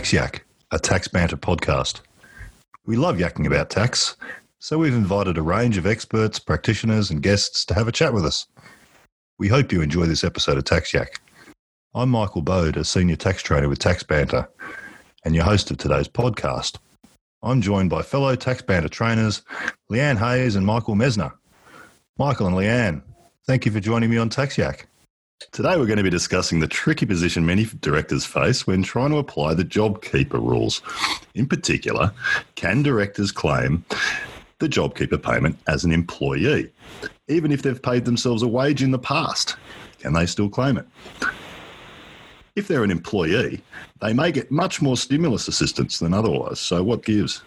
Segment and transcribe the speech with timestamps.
[0.00, 2.00] Tax Yak, a tax banter podcast.
[2.86, 4.16] We love yakking about tax,
[4.58, 8.24] so we've invited a range of experts, practitioners, and guests to have a chat with
[8.24, 8.46] us.
[9.38, 11.20] We hope you enjoy this episode of Tax Yak.
[11.94, 14.48] I'm Michael Bode, a senior tax trainer with Tax Banter,
[15.26, 16.78] and your host of today's podcast.
[17.42, 19.42] I'm joined by fellow Tax Banter trainers
[19.92, 21.32] Leanne Hayes and Michael Mesner.
[22.16, 23.02] Michael and Leanne,
[23.46, 24.88] thank you for joining me on Tax Yak.
[25.52, 29.16] Today, we're going to be discussing the tricky position many directors face when trying to
[29.16, 30.82] apply the JobKeeper rules.
[31.34, 32.12] In particular,
[32.56, 33.82] can directors claim
[34.58, 36.70] the JobKeeper payment as an employee,
[37.28, 39.56] even if they've paid themselves a wage in the past?
[39.98, 40.86] Can they still claim it?
[42.54, 43.62] If they're an employee,
[44.02, 46.60] they may get much more stimulus assistance than otherwise.
[46.60, 47.42] So, what gives?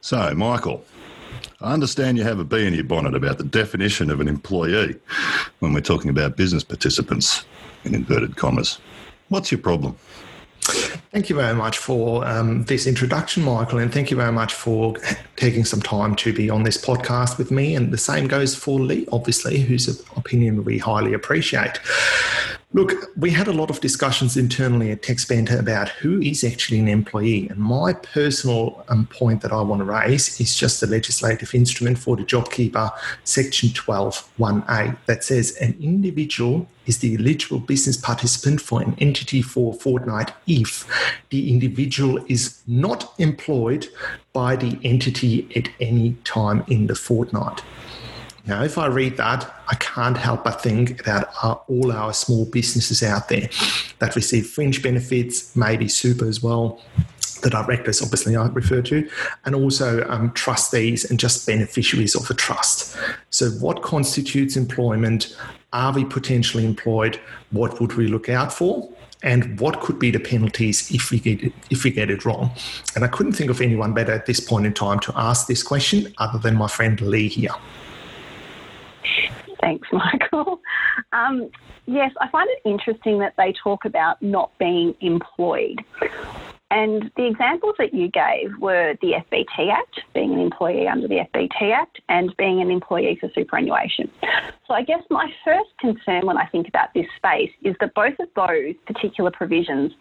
[0.00, 0.84] So, Michael,
[1.62, 4.96] I understand you have a bee in your bonnet about the definition of an employee
[5.60, 7.44] when we're talking about business participants
[7.84, 8.78] in inverted commas.
[9.28, 9.96] What's your problem?
[10.60, 14.96] Thank you very much for um, this introduction, Michael, and thank you very much for
[15.36, 17.76] taking some time to be on this podcast with me.
[17.76, 21.80] And the same goes for Lee, obviously, whose opinion we highly appreciate.
[22.74, 26.88] Look, we had a lot of discussions internally at TaxBanter about who is actually an
[26.88, 27.46] employee.
[27.48, 31.98] And my personal um, point that I want to raise is just the legislative instrument
[31.98, 32.90] for the JobKeeper,
[33.24, 39.74] Section 12.1a, that says an individual is the eligible business participant for an entity for
[39.74, 40.86] a fortnight if
[41.28, 43.86] the individual is not employed
[44.32, 47.62] by the entity at any time in the fortnight.
[48.44, 51.28] Now, if I read that, I can't help but think about
[51.68, 53.48] all our small businesses out there
[54.00, 56.80] that receive fringe benefits, maybe super as well.
[57.42, 59.08] The directors, obviously, I refer to,
[59.44, 62.96] and also um, trustees and just beneficiaries of a trust.
[63.30, 65.36] So, what constitutes employment?
[65.72, 67.18] Are we potentially employed?
[67.50, 68.88] What would we look out for?
[69.22, 72.50] and what could be the penalties if we get it, if we get it wrong?
[72.94, 75.62] And I couldn't think of anyone better at this point in time to ask this
[75.62, 77.54] question other than my friend Lee here.
[79.60, 80.60] Thanks, Michael.
[81.12, 81.50] Um,
[81.86, 85.84] yes, I find it interesting that they talk about not being employed.
[86.72, 91.16] And the examples that you gave were the FBT Act, being an employee under the
[91.16, 94.10] FBT Act, and being an employee for superannuation.
[94.66, 98.18] So I guess my first concern when I think about this space is that both
[98.18, 99.92] of those particular provisions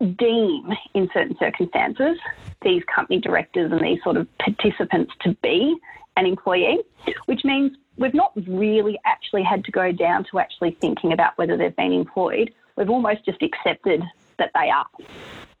[0.00, 2.18] deem, in certain circumstances,
[2.62, 5.76] these company directors and these sort of participants to be
[6.16, 6.80] an employee,
[7.26, 11.56] which means we've not really actually had to go down to actually thinking about whether
[11.56, 12.52] they've been employed.
[12.76, 14.02] We've almost just accepted
[14.38, 14.86] that they are.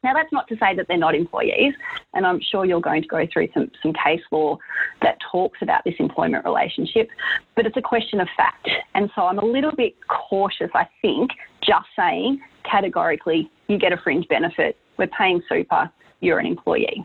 [0.02, 1.74] Now, that's not to say that they're not employees,
[2.14, 4.58] and I'm sure you're going to go through some, some case law
[5.00, 7.08] that talks about this employment relationship,
[7.54, 8.68] but it's a question of fact.
[8.94, 13.96] And so I'm a little bit cautious, I think, just saying categorically, you get a
[13.96, 15.88] fringe benefit, we're paying super,
[16.20, 17.04] you're an employee.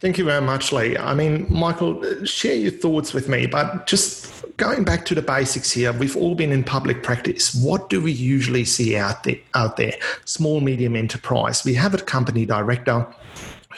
[0.00, 0.96] Thank you very much, Lee.
[0.96, 5.70] I mean, Michael, share your thoughts with me, but just going back to the basics
[5.70, 7.54] here, we've all been in public practice.
[7.54, 9.36] What do we usually see out there?
[9.54, 9.92] Out there,
[10.24, 11.66] small medium enterprise.
[11.66, 13.06] We have a company director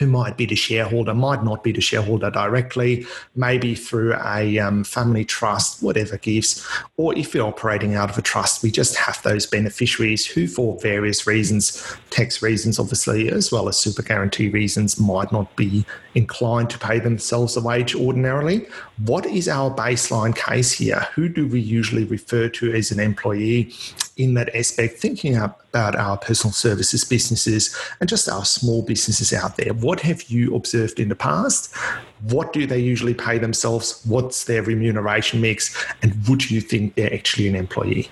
[0.02, 4.82] who might be the shareholder, might not be the shareholder directly, maybe through a um,
[4.82, 6.66] family trust, whatever gives.
[6.96, 10.76] Or if you're operating out of a trust, we just have those beneficiaries who, for
[10.80, 16.68] various reasons, tax reasons obviously, as well as super guarantee reasons, might not be inclined
[16.70, 18.66] to pay themselves a wage ordinarily.
[19.06, 21.06] What is our baseline case here?
[21.14, 23.72] Who do we usually refer to as an employee
[24.22, 29.56] in that aspect, thinking about our personal services businesses and just our small businesses out
[29.56, 29.74] there?
[29.74, 31.74] What have you observed in the past?
[32.28, 34.00] What do they usually pay themselves?
[34.06, 35.74] What's their remuneration mix?
[36.02, 38.08] And would you think they're actually an employee?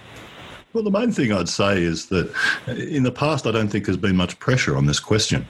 [0.73, 2.33] Well, the main thing I'd say is that
[2.67, 5.49] in the past, I don't think there's been much pressure on this question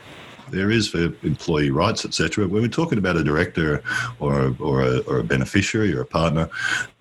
[0.51, 2.47] there is for employee rights, etc.
[2.47, 3.83] When we're talking about a director
[4.19, 6.49] or a, or, a, or a beneficiary or a partner,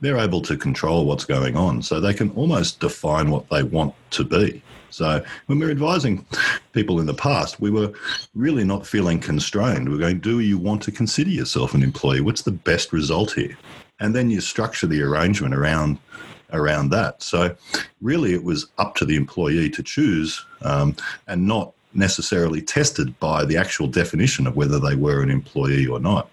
[0.01, 3.93] they're able to control what's going on, so they can almost define what they want
[4.11, 4.61] to be.
[4.91, 6.25] So when we are advising
[6.73, 7.93] people in the past, we were
[8.35, 9.87] really not feeling constrained.
[9.87, 12.21] We we're going, do you want to consider yourself an employee?
[12.21, 13.57] What's the best result here?
[13.99, 15.99] And then you structure the arrangement around
[16.51, 17.21] around that.
[17.21, 17.55] So
[18.01, 20.95] really, it was up to the employee to choose, um,
[21.27, 25.99] and not necessarily tested by the actual definition of whether they were an employee or
[25.99, 26.29] not.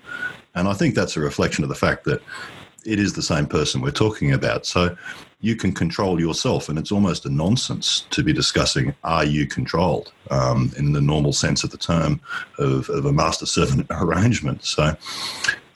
[0.55, 2.23] And I think that's a reflection of the fact that
[2.85, 4.65] it is the same person we're talking about.
[4.65, 4.97] So
[5.41, 10.13] you can control yourself, and it's almost a nonsense to be discussing are you controlled
[10.31, 12.21] um, in the normal sense of the term
[12.59, 14.65] of, of a master servant arrangement.
[14.65, 14.97] So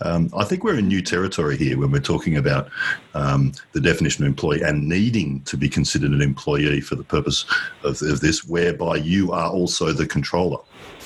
[0.03, 2.71] Um, I think we're in new territory here when we're talking about
[3.15, 7.45] um, the definition of employee and needing to be considered an employee for the purpose
[7.85, 10.59] of, of this, whereby you are also the controller.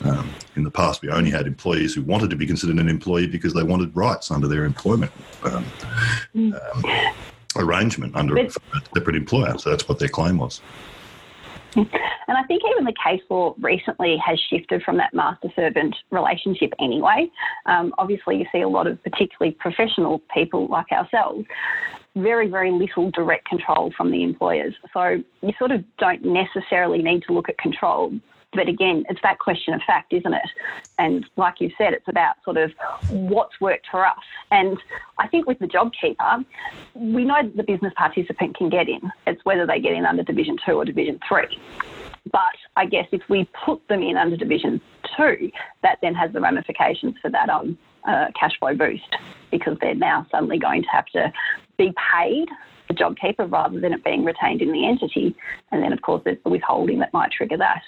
[0.04, 3.26] Um, in the past, we only had employees who wanted to be considered an employee
[3.26, 5.12] because they wanted rights under their employment
[5.44, 5.64] um,
[6.34, 6.52] um,
[7.56, 9.56] arrangement under a separate employer.
[9.58, 10.60] So that's what their claim was.
[12.26, 16.72] And I think even the case law recently has shifted from that master servant relationship
[16.80, 17.28] anyway.
[17.66, 21.44] Um, obviously, you see a lot of particularly professional people like ourselves,
[22.16, 24.74] very, very little direct control from the employers.
[24.94, 28.12] So you sort of don't necessarily need to look at control
[28.54, 30.48] but again, it's that question of fact, isn't it?
[30.98, 32.72] And like you've said, it's about sort of
[33.10, 34.18] what's worked for us.
[34.50, 34.78] And
[35.18, 36.44] I think with the JobKeeper,
[36.94, 39.00] we know that the business participant can get in.
[39.26, 41.42] It's whether they get in under Division 2 or Division 3.
[42.32, 44.80] But I guess if we put them in under Division
[45.16, 45.50] 2,
[45.82, 49.16] that then has the ramifications for that um, uh, cash flow boost
[49.50, 51.32] because they're now suddenly going to have to
[51.78, 52.48] be paid
[52.88, 55.34] the JobKeeper rather than it being retained in the entity.
[55.72, 57.82] And then, of course, there's the withholding that might trigger that.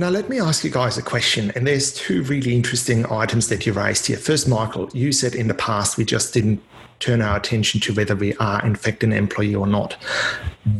[0.00, 1.50] Now, let me ask you guys a question.
[1.56, 4.16] And there's two really interesting items that you raised here.
[4.16, 6.62] First, Michael, you said in the past we just didn't
[7.00, 9.94] turn our attention to whether we are in fact an employee or not.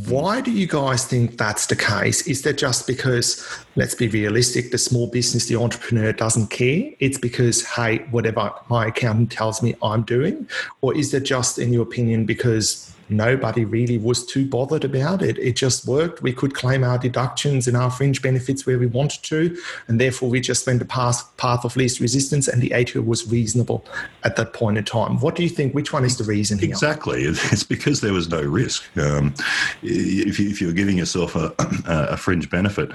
[0.06, 2.29] Why do you guys think that's the case?
[2.29, 3.44] Is that just because,
[3.75, 6.88] let's be realistic, the small business, the entrepreneur doesn't care?
[7.00, 10.49] It's because, hey, whatever my accountant tells me I'm doing?
[10.81, 15.38] Or is that just, in your opinion, because nobody really was too bothered about it.
[15.38, 16.22] It just worked.
[16.22, 19.56] We could claim our deductions and our fringe benefits where we wanted to,
[19.87, 23.31] and therefore we just went the path, path of least resistance, and the ATO was
[23.31, 23.84] reasonable
[24.25, 25.20] at that point in time.
[25.20, 25.75] What do you think?
[25.75, 26.69] Which one is the reason here?
[26.69, 27.25] Exactly.
[27.50, 28.84] It's because there was no risk.
[28.99, 29.34] Um,
[29.82, 31.54] if, you, if you're giving yourself a,
[31.87, 32.93] a fringe benefit,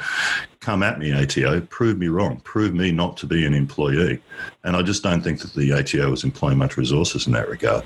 [0.59, 4.21] come at me, ATO, prove me wrong, prove me not to be an employee.
[4.63, 7.83] And I just don't think that the ATO was employing much resources in that regard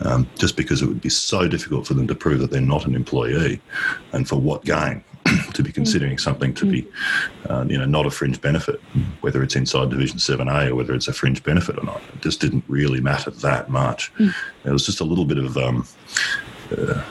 [0.00, 2.86] um, just because it would be so difficult for them to prove that they're not
[2.86, 3.60] an employee,
[4.12, 5.02] and for what gain
[5.54, 6.86] to be considering something to be,
[7.48, 8.80] uh, you know, not a fringe benefit,
[9.20, 12.02] whether it's inside Division Seven A or whether it's a fringe benefit or not.
[12.14, 14.12] It just didn't really matter that much.
[14.14, 14.34] Mm.
[14.64, 15.56] It was just a little bit of.
[15.56, 15.86] Um,
[16.76, 17.02] uh,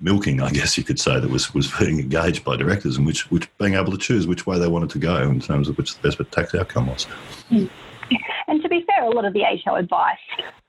[0.00, 3.30] milking, I guess you could say, that was, was being engaged by directors and which,
[3.30, 5.96] which being able to choose which way they wanted to go in terms of which
[5.96, 7.06] the best tax outcome was.
[7.50, 7.68] Mm.
[8.48, 10.16] And to be fair, a lot of the ATO advice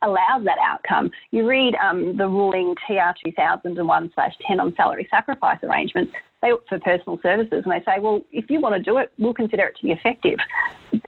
[0.01, 1.11] allows that outcome.
[1.31, 4.11] You read um, the ruling TR 2001
[4.45, 8.49] 10 on salary sacrifice arrangements, they look for personal services and they say, well, if
[8.49, 10.39] you want to do it, we'll consider it to be effective.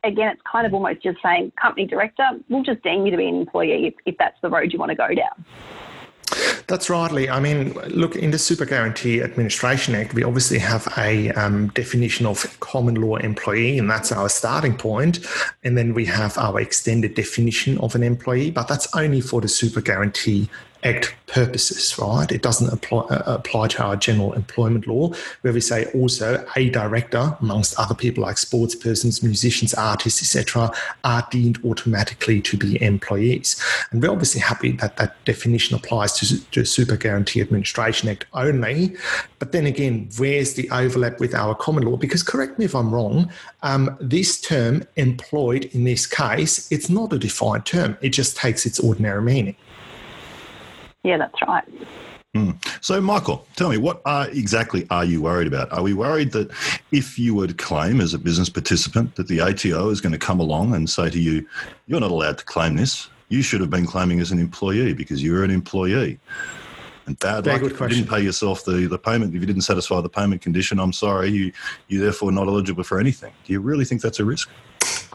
[0.03, 3.27] Again, it's kind of almost just saying, company director, we'll just deem you to be
[3.27, 5.45] an employee if, if that's the road you want to go down.
[6.67, 7.29] That's rightly.
[7.29, 12.25] I mean, look, in the Super Guarantee Administration Act, we obviously have a um, definition
[12.25, 15.19] of common law employee, and that's our starting point.
[15.63, 19.47] And then we have our extended definition of an employee, but that's only for the
[19.47, 20.49] Super Guarantee
[20.83, 22.31] Act purposes, right?
[22.31, 26.69] It doesn't apply, uh, apply to our general employment law, where we say also a
[26.69, 30.71] director, amongst other people like sports persons, musicians, artists, etc.,
[31.03, 33.61] are deemed automatically to be employees.
[33.91, 38.95] And we're obviously happy that that definition applies to, Super Guarantee Administration Act only.
[39.39, 41.97] But then again, where's the overlap with our common law?
[41.97, 43.31] Because correct me if I'm wrong,
[43.63, 47.97] um, this term employed in this case, it's not a defined term.
[48.01, 49.55] It just takes its ordinary meaning.
[51.03, 51.63] Yeah, that's right.
[52.35, 52.55] Mm.
[52.83, 55.71] So, Michael, tell me, what are, exactly are you worried about?
[55.73, 56.49] Are we worried that
[56.91, 60.39] if you would claim as a business participant that the ATO is going to come
[60.39, 61.45] along and say to you,
[61.87, 65.21] you're not allowed to claim this, you should have been claiming as an employee because
[65.21, 66.19] you're an employee?
[67.05, 69.63] And bad Very luck, if you didn't pay yourself the, the payment, if you didn't
[69.63, 71.51] satisfy the payment condition, I'm sorry, you,
[71.89, 73.33] you're therefore not eligible for anything.
[73.45, 74.49] Do you really think that's a risk?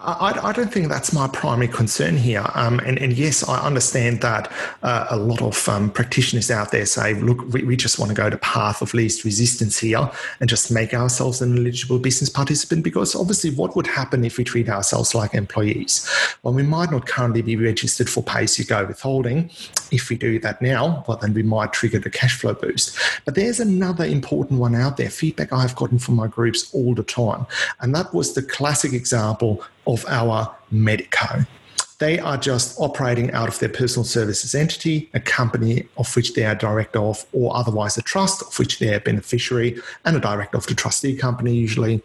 [0.06, 2.46] I, I, don't think that's my primary concern here.
[2.54, 4.52] Um, and, and, yes, I understand that
[4.85, 8.14] uh, a lot of um, practitioners out there say, look, we, we, just want to
[8.14, 10.08] go the path of least resistance here
[10.38, 14.44] and just make ourselves an eligible business participant because obviously, what would happen if we
[14.44, 16.08] treat ourselves like employees?
[16.42, 19.50] Well, we might not currently be registered for pay as you go withholding.
[19.90, 22.96] If we do that now, well, then we might trigger the cash flow boost.
[23.25, 27.02] But there's another important one out there feedback I've gotten from my groups all the
[27.02, 27.46] time.
[27.80, 29.55] And that was the classic example
[29.86, 31.46] of our Medico.
[31.98, 36.44] They are just operating out of their personal services entity, a company of which they
[36.44, 40.58] are director of, or otherwise a trust of which they are beneficiary, and a director
[40.58, 42.02] of the trustee company usually.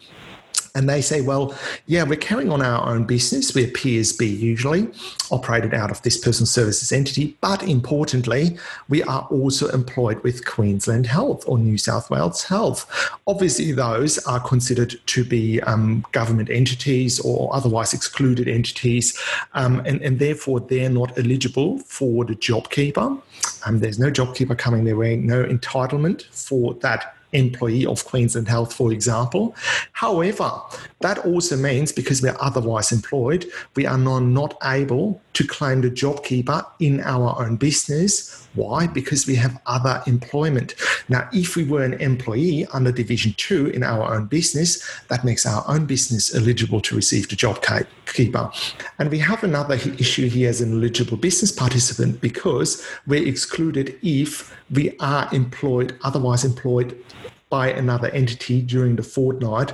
[0.73, 1.53] And they say, well,
[1.85, 3.53] yeah, we're carrying on our own business.
[3.53, 4.87] We're PSB usually,
[5.29, 7.37] operated out of this personal services entity.
[7.41, 12.89] But importantly, we are also employed with Queensland Health or New South Wales Health.
[13.27, 19.19] Obviously, those are considered to be um, government entities or otherwise excluded entities,
[19.53, 23.21] um, and, and therefore they're not eligible for the JobKeeper.
[23.65, 28.73] Um, there's no JobKeeper coming their way, no entitlement for that employee of Queensland Health,
[28.73, 29.55] for example.
[29.93, 30.51] However,
[30.99, 33.45] that also means because we're otherwise employed,
[33.75, 38.47] we are not able to claim the JobKeeper in our own business.
[38.53, 38.85] Why?
[38.85, 40.75] Because we have other employment.
[41.07, 45.45] Now, if we were an employee under Division 2 in our own business, that makes
[45.45, 48.75] our own business eligible to receive the JobKeeper.
[48.99, 54.53] And we have another issue here as an eligible business participant because we're excluded if
[54.69, 57.01] we are employed, otherwise employed
[57.49, 59.73] by another entity during the fortnight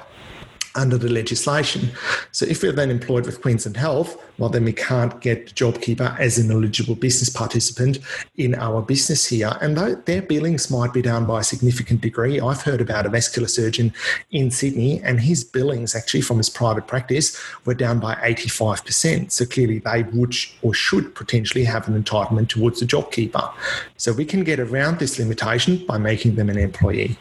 [0.77, 1.89] under the legislation.
[2.31, 6.37] So if we're then employed with Queensland Health, well, then we can't get JobKeeper as
[6.37, 7.99] an eligible business participant
[8.35, 9.57] in our business here.
[9.61, 12.39] And though their billings might be down by a significant degree.
[12.39, 13.93] I've heard about a vascular surgeon
[14.31, 19.31] in Sydney, and his billings actually from his private practice were down by 85%.
[19.31, 23.53] So clearly they would or should potentially have an entitlement towards the JobKeeper.
[23.97, 27.17] So we can get around this limitation by making them an employee.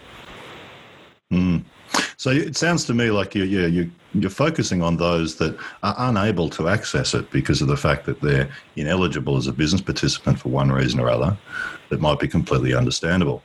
[1.32, 1.64] Mm.
[2.16, 5.94] So it sounds to me like you're, yeah, you're, you're focusing on those that are
[5.98, 10.40] unable to access it because of the fact that they're ineligible as a business participant
[10.40, 11.36] for one reason or other.
[11.90, 13.42] That might be completely understandable.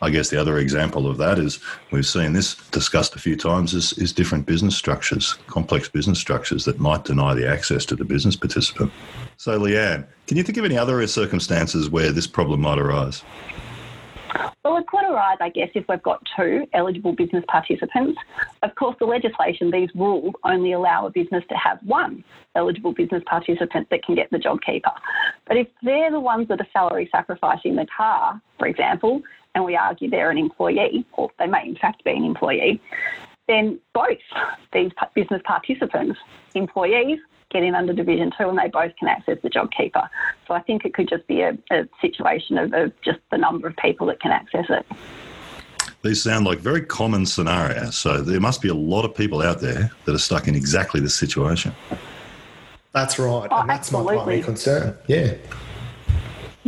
[0.00, 1.60] I guess the other example of that is
[1.90, 6.64] we've seen this discussed a few times is, is different business structures, complex business structures
[6.64, 8.92] that might deny the access to the business participant.
[9.36, 13.22] So, Leanne, can you think of any other circumstances where this problem might arise?
[14.64, 18.18] Well, it could arise, I guess, if we've got two eligible business participants.
[18.62, 22.24] Of course, the legislation, these rules only allow a business to have one
[22.54, 24.92] eligible business participant that can get the JobKeeper.
[25.46, 29.22] But if they're the ones that are salary sacrificing the car, for example,
[29.54, 32.80] and we argue they're an employee, or they may in fact be an employee,
[33.46, 34.18] then both
[34.72, 36.18] these business participants,
[36.54, 37.18] employees
[37.50, 40.08] get in under Division 2 and they both can access the JobKeeper.
[40.46, 43.68] So I think it could just be a, a situation of, of just the number
[43.68, 44.86] of people that can access it.
[46.02, 47.96] These sound like very common scenarios.
[47.96, 51.00] So there must be a lot of people out there that are stuck in exactly
[51.00, 51.74] this situation.
[52.92, 53.48] That's right.
[53.50, 54.16] Oh, and that's absolutely.
[54.16, 54.96] my primary concern.
[55.06, 55.34] Yeah.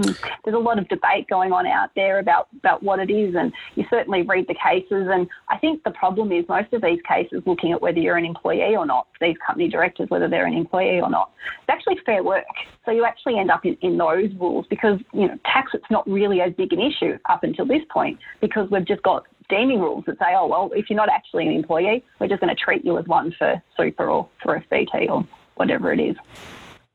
[0.01, 0.31] Mm.
[0.45, 3.53] there's a lot of debate going on out there about, about what it is, and
[3.75, 5.09] you certainly read the cases.
[5.11, 8.25] And I think the problem is most of these cases looking at whether you're an
[8.25, 11.33] employee or not, these company directors, whether they're an employee or not.
[11.61, 12.45] It's actually fair work.
[12.85, 16.09] So you actually end up in, in those rules because, you know, tax, it's not
[16.09, 20.05] really as big an issue up until this point because we've just got deeming rules
[20.07, 22.85] that say, oh, well, if you're not actually an employee, we're just going to treat
[22.85, 25.27] you as one for super or for a FBT or
[25.57, 26.17] whatever it is.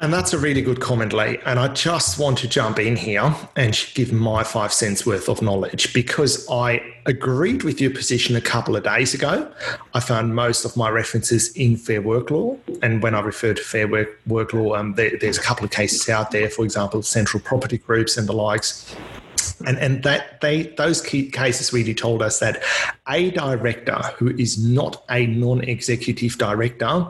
[0.02, 1.40] And that's a really good comment, Lee.
[1.46, 5.42] And I just want to jump in here and give my five cents worth of
[5.42, 9.50] knowledge because I agreed with your position a couple of days ago.
[9.94, 12.58] I found most of my references in Fair Work Law.
[12.84, 15.72] And when I refer to Fair Work, work Law, um, there, there's a couple of
[15.72, 18.94] cases out there, for example, central property groups and the likes.
[19.66, 22.62] And, and that they those key cases really told us that
[23.08, 27.08] a director who is not a non-executive director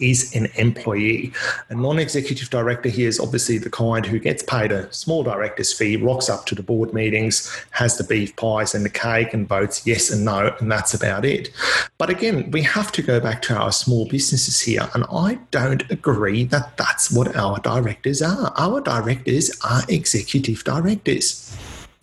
[0.00, 1.32] is an employee.
[1.68, 5.72] A non executive director here is obviously the kind who gets paid a small director's
[5.72, 9.48] fee, rocks up to the board meetings, has the beef pies and the cake, and
[9.48, 11.50] votes yes and no, and that's about it.
[11.98, 15.88] But again, we have to go back to our small businesses here, and I don't
[15.90, 18.52] agree that that's what our directors are.
[18.56, 21.56] Our directors are executive directors.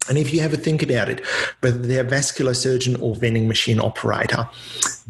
[0.10, 1.26] And if you ever think about it,
[1.62, 4.50] whether they're a vascular surgeon or vending machine operator,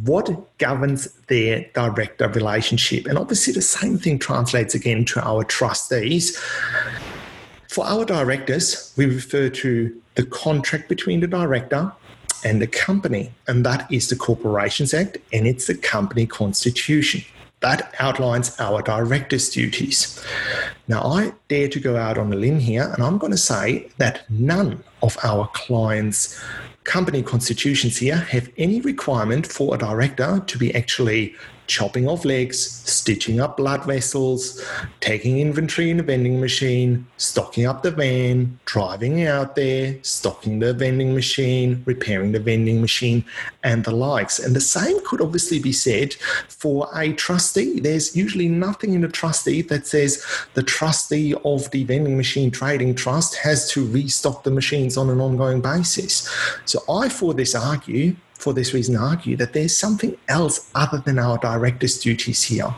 [0.03, 3.07] what governs their director relationship?
[3.07, 6.37] And obviously, the same thing translates again to our trustees.
[7.69, 11.91] For our directors, we refer to the contract between the director
[12.45, 17.23] and the company, and that is the Corporations Act and it's the company constitution.
[17.63, 20.21] That outlines our director's duties.
[20.89, 23.89] Now, I dare to go out on a limb here, and I'm going to say
[23.99, 26.39] that none of our clients'
[26.83, 31.35] company constitutions here have any requirement for a director to be actually
[31.67, 34.63] chopping off legs, stitching up blood vessels,
[34.99, 40.73] taking inventory in a vending machine, stocking up the van, driving out there, stocking the
[40.73, 43.23] vending machine, repairing the vending machine,
[43.63, 44.39] and the likes.
[44.39, 46.13] And the same could obviously be said
[46.47, 47.79] for a trustee.
[47.79, 52.95] There's usually nothing in a trustee that says the trustee of the vending machine trading
[52.95, 56.29] trust has to restock the machines on an ongoing basis.
[56.65, 61.17] So I, for this, argue for this reason, argue that there's something else other than
[61.17, 62.75] our director's duties here.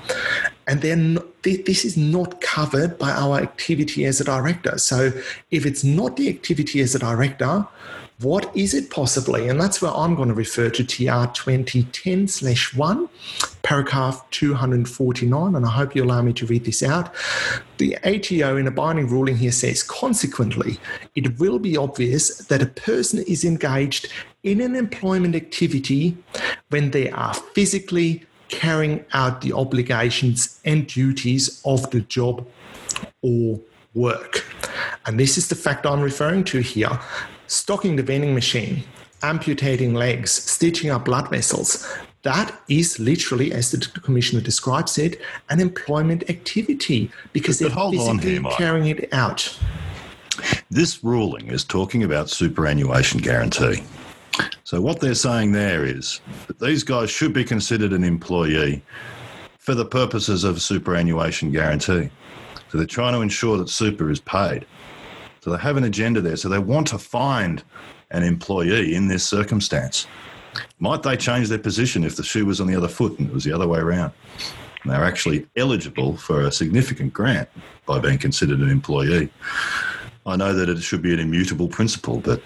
[0.68, 4.78] And then this is not covered by our activity as a director.
[4.78, 5.12] So
[5.50, 7.68] if it's not the activity as a director,
[8.22, 9.50] what is it possibly?
[9.50, 13.10] And that's where I'm going to refer to TR 2010 slash 1,
[13.62, 15.56] paragraph 249.
[15.56, 17.14] And I hope you allow me to read this out.
[17.78, 20.80] The ATO in a binding ruling here says, consequently,
[21.16, 24.08] it will be obvious that a person is engaged
[24.46, 26.16] in an employment activity
[26.70, 32.48] when they are physically carrying out the obligations and duties of the job
[33.24, 33.60] or
[33.96, 34.46] work.
[35.08, 37.00] And this is the fact I'm referring to here
[37.48, 38.84] stocking the vending machine,
[39.24, 41.92] amputating legs, stitching up blood vessels.
[42.22, 48.44] That is literally, as the commissioner describes it, an employment activity because they're physically here,
[48.52, 49.58] carrying it out.
[50.70, 53.84] This ruling is talking about superannuation guarantee.
[54.64, 58.84] So, what they're saying there is that these guys should be considered an employee
[59.58, 62.10] for the purposes of superannuation guarantee.
[62.70, 64.66] So, they're trying to ensure that super is paid.
[65.46, 66.38] So they have an agenda there.
[66.38, 67.64] So they want to find
[68.10, 70.08] an employee in this circumstance.
[70.80, 73.34] Might they change their position if the shoe was on the other foot and it
[73.34, 74.12] was the other way around?
[74.82, 77.48] And they're actually eligible for a significant grant
[77.86, 79.30] by being considered an employee.
[80.26, 82.42] I know that it should be an immutable principle, but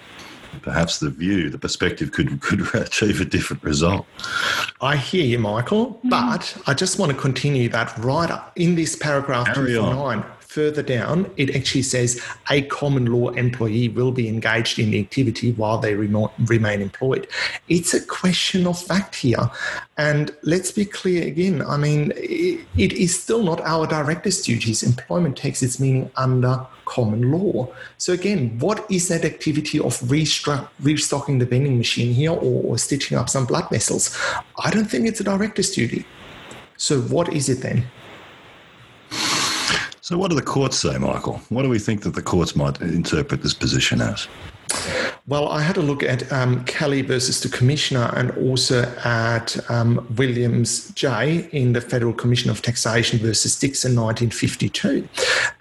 [0.62, 4.06] perhaps the view, the perspective could could achieve a different result.
[4.80, 6.08] I hear you, Michael, hmm.
[6.08, 10.82] but I just want to continue that right up in this paragraph Carry 249 further
[10.82, 15.78] down, it actually says a common law employee will be engaged in the activity while
[15.78, 17.28] they remain employed.
[17.68, 19.48] It's a question of fact here.
[19.96, 24.82] And let's be clear again I mean, it is still not our director's duties.
[24.82, 27.68] Employment takes its meaning under common law.
[27.98, 33.16] So, again, what is that activity of restocking the vending machine here or, or stitching
[33.16, 34.16] up some blood vessels?
[34.64, 36.04] I don't think it's a director's duty.
[36.76, 37.86] So, what is it then?
[40.00, 41.40] So, what do the courts say, Michael?
[41.50, 44.26] What do we think that the courts might interpret this position as?
[45.26, 50.06] Well, I had a look at um, Kelly versus the Commissioner and also at um,
[50.16, 55.08] Williams J in the Federal Commissioner of Taxation versus Dixon 1952.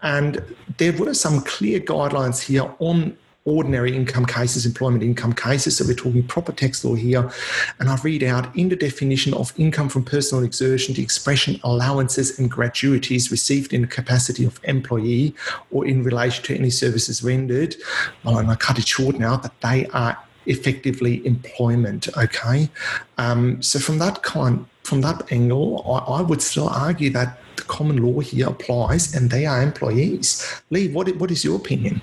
[0.01, 0.43] And
[0.77, 3.17] there were some clear guidelines here on
[3.49, 5.77] ordinary income cases, employment income cases.
[5.77, 7.31] So we're talking proper tax law here.
[7.79, 12.39] And I read out in the definition of income from personal exertion, the expression allowances
[12.39, 15.35] and gratuities received in the capacity of employee
[15.71, 17.75] or in relation to any services rendered.
[18.23, 22.07] Well, and I cut it short now, but they are effectively employment.
[22.17, 22.69] Okay.
[23.17, 27.63] Um, so from that kind, from that angle, I, I would still argue that the
[27.63, 30.61] common law here applies and they are employees.
[30.69, 32.01] Lee, what, what is your opinion?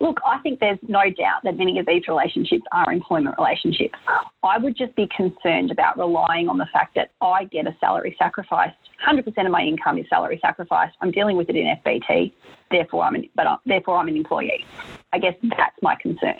[0.00, 3.98] Look, I think there's no doubt that many of these relationships are employment relationships.
[4.42, 8.16] I would just be concerned about relying on the fact that I get a salary
[8.18, 8.72] sacrifice.
[9.06, 10.90] 100% of my income is salary sacrifice.
[11.02, 12.32] I'm dealing with it in FBT,
[12.70, 14.64] therefore I'm an, but I, therefore I'm an employee.
[15.12, 16.36] I guess that's my concern.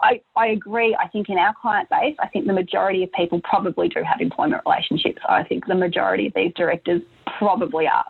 [0.00, 0.96] I, I agree.
[1.00, 4.20] I think in our client base, I think the majority of people probably do have
[4.20, 5.18] employment relationships.
[5.28, 7.02] I think the majority of these directors
[7.38, 8.04] probably are.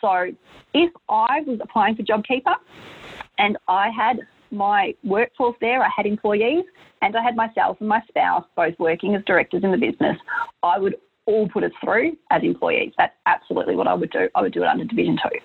[0.00, 0.32] So
[0.74, 2.54] if I was applying for JobKeeper
[3.40, 6.64] and I had my workforce there, I had employees,
[7.00, 10.18] and I had myself and my spouse both working as directors in the business.
[10.62, 12.92] I would all put us through as employees.
[12.98, 14.28] That's absolutely what I would do.
[14.34, 15.38] I would do it under Division 2.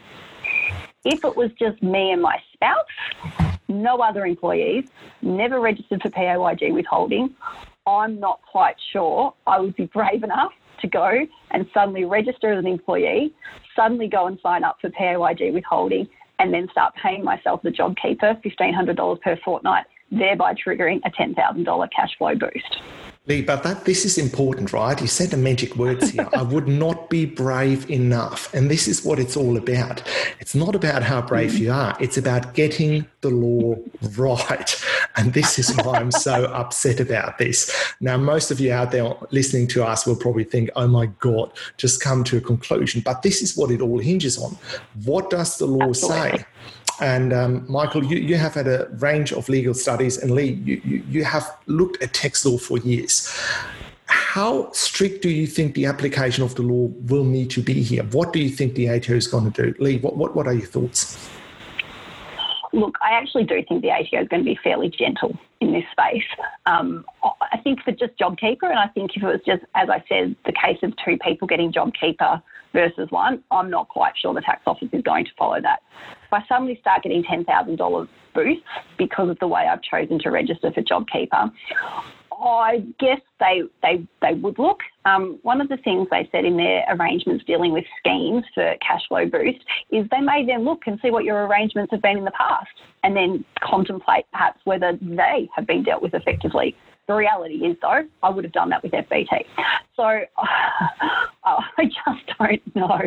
[1.06, 4.86] If it was just me and my spouse, no other employees,
[5.22, 7.34] never registered for PAYG withholding,
[7.88, 12.60] I'm not quite sure I would be brave enough to go and suddenly register as
[12.60, 13.34] an employee,
[13.74, 16.10] suddenly go and sign up for PAYG withholding,
[16.46, 22.18] and then start paying myself the JobKeeper $1,500 per fortnight, thereby triggering a $10,000 cash
[22.18, 22.82] flow boost.
[23.28, 25.02] Lee, but that this is important, right?
[25.02, 26.30] You said the magic words here.
[26.36, 28.54] I would not be brave enough.
[28.54, 30.04] And this is what it's all about.
[30.40, 33.78] It's not about how brave you are, it's about getting the law
[34.16, 34.86] right.
[35.16, 37.94] And this is why I'm so upset about this.
[38.00, 41.52] Now, most of you out there listening to us will probably think, oh my God,
[41.78, 43.02] just come to a conclusion.
[43.04, 44.56] But this is what it all hinges on.
[45.04, 46.40] What does the law Absolutely.
[46.40, 46.46] say?
[47.02, 50.82] And um, Michael, you, you have had a range of legal studies, and Lee, you,
[50.86, 53.38] you, you have looked at tax law for years.
[54.08, 58.04] How strict do you think the application of the law will need to be here?
[58.04, 59.76] What do you think the ATO is going to do?
[59.84, 61.30] Lee, what, what, what are your thoughts?
[62.72, 65.86] Look, I actually do think the ATO is going to be fairly gentle in this
[65.92, 66.26] space.
[66.66, 70.04] Um, I think for just JobKeeper, and I think if it was just, as I
[70.10, 72.42] said, the case of two people getting JobKeeper
[72.74, 75.80] versus one, I'm not quite sure the tax office is going to follow that.
[76.36, 78.64] I suddenly start getting $10,000 boosts
[78.98, 81.52] because of the way I've chosen to register for JobKeeper,
[82.42, 84.80] I guess they they they would look.
[85.06, 89.02] Um, one of the things they said in their arrangements dealing with schemes for cash
[89.08, 92.26] flow boost is they may then look and see what your arrangements have been in
[92.26, 92.68] the past,
[93.04, 96.76] and then contemplate perhaps whether they have been dealt with effectively.
[97.08, 99.46] The reality is, though, I would have done that with FBT.
[99.96, 100.04] So
[101.46, 103.00] I just don't know,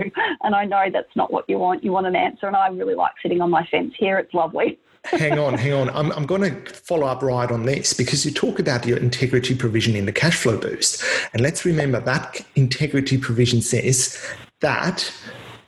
[0.43, 1.83] and I know that's not what you want.
[1.83, 4.19] You want an answer, and I really like sitting on my fence here.
[4.19, 5.91] It's lovely hang on, hang on.
[5.91, 9.55] I'm, I'm going to follow up right on this because you talk about your integrity
[9.55, 11.03] provision in the cash flow boost.
[11.33, 14.23] And let's remember that integrity provision says
[14.61, 15.13] that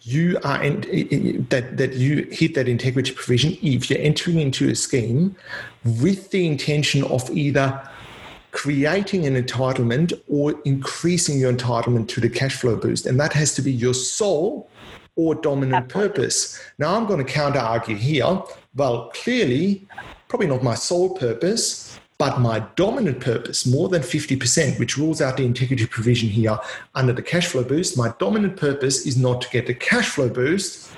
[0.02, 4.74] you are in, that that you hit that integrity provision if you're entering into a
[4.74, 5.36] scheme
[5.84, 7.86] with the intention of either
[8.52, 13.54] creating an entitlement or increasing your entitlement to the cash flow boost and that has
[13.54, 14.68] to be your sole
[15.16, 16.08] or dominant Absolutely.
[16.08, 16.60] purpose.
[16.78, 18.42] Now, I'm going to counter argue here.
[18.74, 19.86] Well, clearly,
[20.28, 25.36] probably not my sole purpose, but my dominant purpose, more than 50%, which rules out
[25.36, 26.58] the integrity provision here
[26.94, 27.96] under the cash flow boost.
[27.96, 30.92] My dominant purpose is not to get the cash flow boost,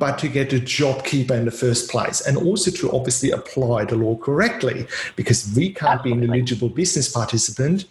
[0.00, 3.94] but to get a JobKeeper in the first place and also to obviously apply the
[3.94, 6.20] law correctly because we can't Absolutely.
[6.20, 7.84] be an eligible business participant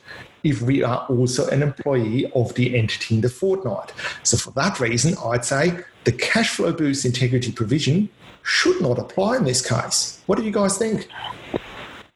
[0.44, 3.94] if we are also an employee of the entity in the fortnight.
[4.24, 8.10] So, for that reason, I'd say the cash flow boost integrity provision
[8.42, 10.22] should not apply in this case.
[10.26, 11.08] What do you guys think?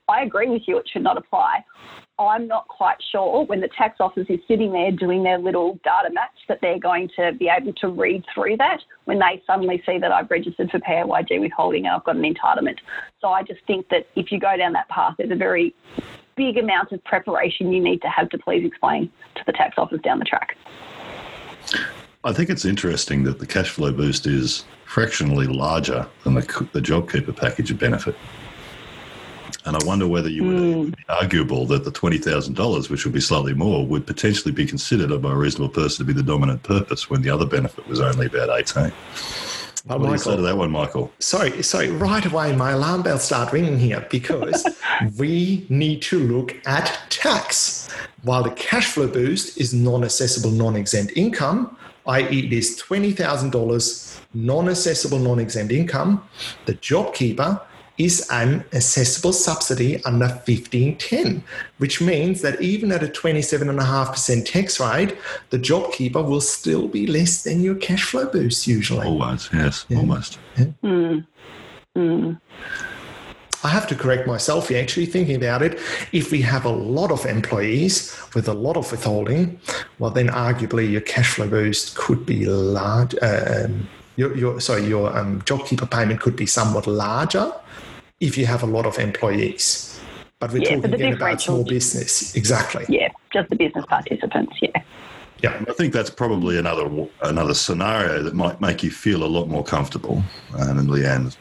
[0.09, 1.63] I agree with you, it should not apply.
[2.19, 6.13] I'm not quite sure when the tax office is sitting there doing their little data
[6.13, 9.97] match that they're going to be able to read through that when they suddenly see
[9.97, 12.77] that I've registered for PAYG withholding and I've got an entitlement.
[13.19, 15.73] So I just think that if you go down that path, there's a very
[16.35, 19.99] big amount of preparation you need to have to please explain to the tax office
[20.03, 20.55] down the track.
[22.23, 26.41] I think it's interesting that the cash flow boost is fractionally larger than the,
[26.73, 28.15] the JobKeeper package of benefit.
[29.65, 30.97] And I wonder whether you would mm.
[30.97, 35.31] be arguable that the $20,000, which would be slightly more, would potentially be considered by
[35.31, 38.49] a reasonable person to be the dominant purpose when the other benefit was only about
[38.49, 38.91] 18.
[39.85, 41.11] But what Michael, do you say to that one, Michael?
[41.19, 41.91] Sorry, sorry.
[41.91, 44.65] Right away, my alarm bells start ringing here because
[45.17, 47.89] we need to look at tax.
[48.23, 54.13] While the cash flow boost is non-assessable, non-exempt income, i.e., it is twenty thousand dollars
[54.33, 56.27] non-assessable, non-exempt income.
[56.65, 57.61] The JobKeeper
[57.97, 61.43] is an assessable subsidy under 1510,
[61.77, 65.15] which means that even at a 27.5% tax rate,
[65.51, 69.05] the JobKeeper will still be less than your cash flow boost usually.
[69.05, 69.97] Always, yes, yeah.
[69.97, 70.39] almost.
[70.57, 70.65] Yeah.
[70.83, 71.27] Mm.
[71.95, 72.41] Mm.
[73.65, 75.79] I have to correct myself here, actually, thinking about it.
[76.11, 79.59] If we have a lot of employees with a lot of withholding,
[79.99, 83.15] well, then arguably your cash flow boost could be large.
[83.21, 87.53] Uh, um, your, your, sorry, your um, JobKeeper payment could be somewhat larger
[88.23, 89.99] if you have a lot of employees.
[90.39, 92.35] But we're yeah, talking again about small business.
[92.35, 92.85] Exactly.
[92.89, 94.57] Yeah, just the business participants.
[94.61, 94.81] Yeah.
[95.41, 96.89] Yeah, I think that's probably another
[97.21, 100.23] another scenario that might make you feel a lot more comfortable.
[100.57, 101.35] Um, and Leanne,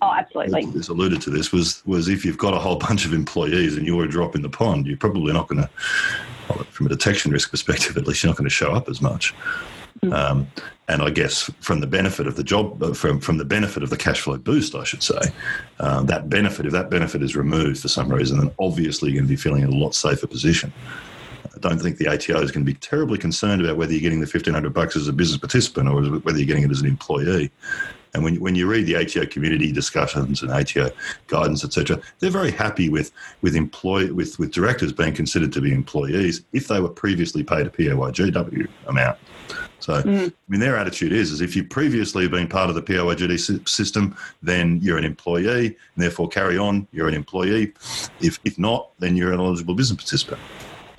[0.00, 3.12] oh, absolutely, has alluded to this was was if you've got a whole bunch of
[3.12, 6.88] employees and you're a drop in the pond, you're probably not going to, from a
[6.88, 9.34] detection risk perspective, at least you're not going to show up as much.
[10.04, 10.14] Mm.
[10.14, 10.46] Um,
[10.86, 13.90] and I guess from the benefit of the job, uh, from from the benefit of
[13.90, 15.20] the cash flow boost, I should say,
[15.80, 19.26] um, that benefit, if that benefit is removed for some reason, then obviously you're going
[19.26, 20.72] to be feeling in a lot safer position.
[21.44, 24.20] I don't think the ATO is going to be terribly concerned about whether you're getting
[24.20, 27.50] the 1500 bucks as a business participant or whether you're getting it as an employee.
[28.14, 30.90] And when, when you read the ATO community discussions and ATO
[31.26, 33.10] guidance, etc., they're very happy with
[33.42, 37.66] with employ with, with directors being considered to be employees if they were previously paid
[37.66, 39.18] a PAYGW amount.
[39.80, 40.28] So, mm.
[40.28, 44.16] I mean, their attitude is, is if you've previously been part of the PAYGD system,
[44.42, 47.74] then you're an employee, and therefore carry on, you're an employee.
[48.18, 50.40] If, if not, then you're an eligible business participant.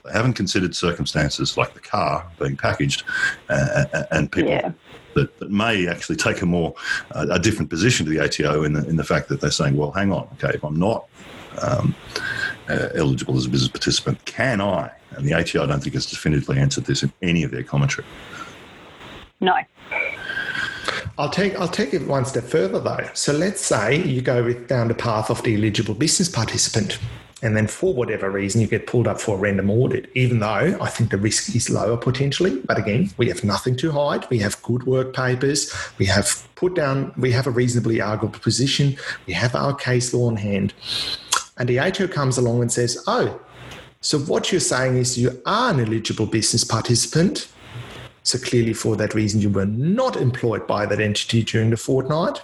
[0.03, 3.03] They haven't considered circumstances like the car being packaged
[3.49, 4.71] uh, uh and people yeah.
[5.15, 6.75] That, that, may actually take a more
[7.11, 9.75] uh, a different position to the ATO in the, in the fact that they're saying,
[9.75, 11.07] well, hang on, okay, if I'm not
[11.61, 11.95] um,
[12.69, 14.91] uh, eligible as a business participant, can I?
[15.11, 18.05] And the ATO, I don't think has definitively answered this in any of their commentary.
[19.39, 19.55] No.
[21.17, 23.09] I'll take I'll take it one step further though.
[23.13, 26.99] So let's say you go with, down the path of the eligible business participant,
[27.41, 30.09] and then for whatever reason you get pulled up for a random audit.
[30.15, 33.91] Even though I think the risk is lower potentially, but again we have nothing to
[33.91, 34.29] hide.
[34.29, 35.73] We have good work papers.
[35.97, 37.13] We have put down.
[37.17, 38.97] We have a reasonably arguable position.
[39.27, 40.73] We have our case law on hand,
[41.57, 43.39] and the ATO comes along and says, "Oh,
[44.01, 47.47] so what you're saying is you are an eligible business participant."
[48.23, 52.41] So clearly, for that reason, you were not employed by that entity during the fortnight.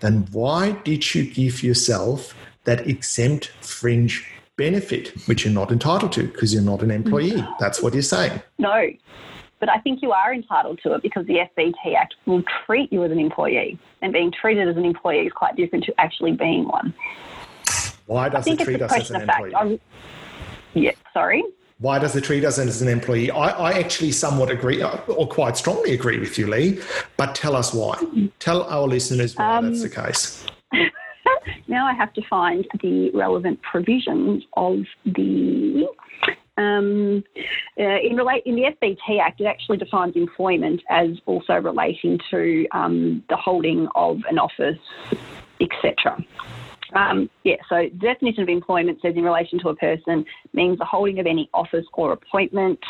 [0.00, 6.24] Then why did you give yourself that exempt fringe benefit, which you're not entitled to
[6.24, 7.44] because you're not an employee.
[7.58, 8.42] That's what you're saying.
[8.58, 8.88] No,
[9.62, 13.04] but I think you are entitled to it because the FBT Act will treat you
[13.04, 16.66] as an employee, and being treated as an employee is quite different to actually being
[16.66, 16.92] one.
[18.06, 19.54] Why does it treat us as an employee?
[19.54, 19.80] I'm,
[20.74, 21.44] yeah, sorry.
[21.78, 23.30] Why does it treat us as an employee?
[23.30, 26.80] I, I, actually somewhat agree, uh, or quite strongly agree with you, Lee.
[27.16, 28.00] But tell us why.
[28.38, 30.46] Tell our listeners why um, that's the case.
[31.68, 35.88] now I have to find the relevant provisions of the.
[36.58, 37.24] Um,
[37.80, 42.66] uh, in, relate, in the FBT Act, it actually defines employment as also relating to
[42.72, 44.78] um, the holding of an office,
[45.60, 46.22] etc.
[46.94, 51.18] Um, yeah, so definition of employment says in relation to a person means the holding
[51.18, 52.80] of any office or appointment,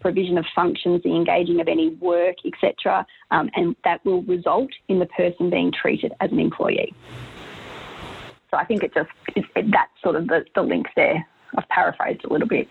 [0.00, 4.98] provision of functions, the engaging of any work, etc., um, and that will result in
[4.98, 6.94] the person being treated as an employee.
[8.52, 11.26] So I think it just it, it, that's sort of the, the link there.
[11.56, 12.66] I've paraphrased a little bit.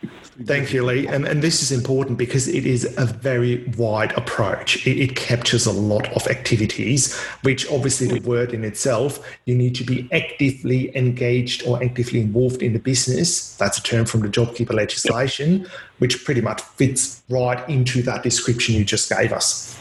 [0.46, 1.08] Thank you, Lee.
[1.08, 4.88] And, and this is important because it is a very wide approach.
[4.88, 9.76] It, it, captures a lot of activities, which obviously the word in itself, you need
[9.76, 13.56] to be actively engaged or actively involved in the business.
[13.58, 15.67] That's a term from the JobKeeper legislation,
[16.00, 19.78] which pretty much fits right into that description you just gave us.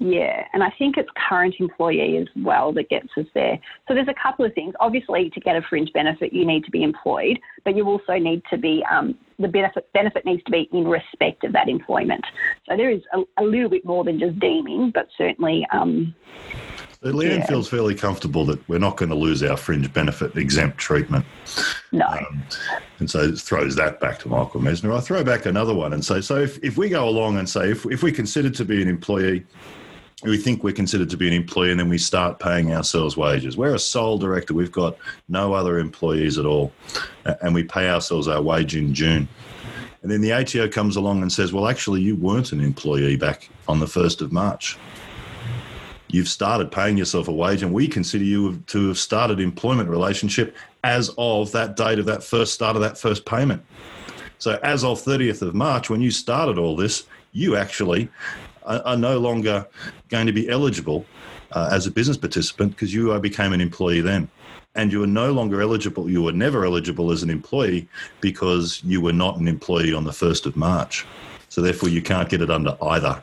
[0.00, 3.58] Yeah, and I think it's current employee as well that gets us there.
[3.88, 4.74] So there's a couple of things.
[4.78, 8.42] Obviously, to get a fringe benefit, you need to be employed, but you also need
[8.50, 12.24] to be um, the benefit benefit needs to be in respect of that employment.
[12.68, 15.66] So there is a, a little bit more than just deeming, but certainly.
[15.72, 16.14] Um,
[17.02, 17.46] Leanne yeah.
[17.46, 21.24] feels fairly comfortable that we're not going to lose our fringe benefit exempt treatment.
[21.92, 22.06] No.
[22.06, 22.42] Um,
[22.98, 24.96] and so it throws that back to Michael Mesner.
[24.96, 27.70] I throw back another one and say, so if, if we go along and say,
[27.70, 29.44] if, if we consider to be an employee,
[30.24, 33.56] we think we're considered to be an employee and then we start paying ourselves wages.
[33.56, 34.96] We're a sole director, we've got
[35.28, 36.72] no other employees at all,
[37.40, 39.28] and we pay ourselves our wage in June.
[40.02, 43.48] And then the ATO comes along and says, Well, actually, you weren't an employee back
[43.66, 44.76] on the 1st of March.
[46.08, 50.56] You've started paying yourself a wage, and we consider you to have started employment relationship
[50.84, 53.62] as of that date of that first start of that first payment.
[54.38, 58.08] So, as of 30th of March, when you started all this, you actually
[58.68, 59.66] are, are no longer
[60.08, 61.04] going to be eligible
[61.52, 64.28] uh, as a business participant because you became an employee then.
[64.74, 67.88] And you are no longer eligible, you were never eligible as an employee
[68.20, 71.04] because you were not an employee on the 1st of March.
[71.48, 73.20] So therefore, you can't get it under either.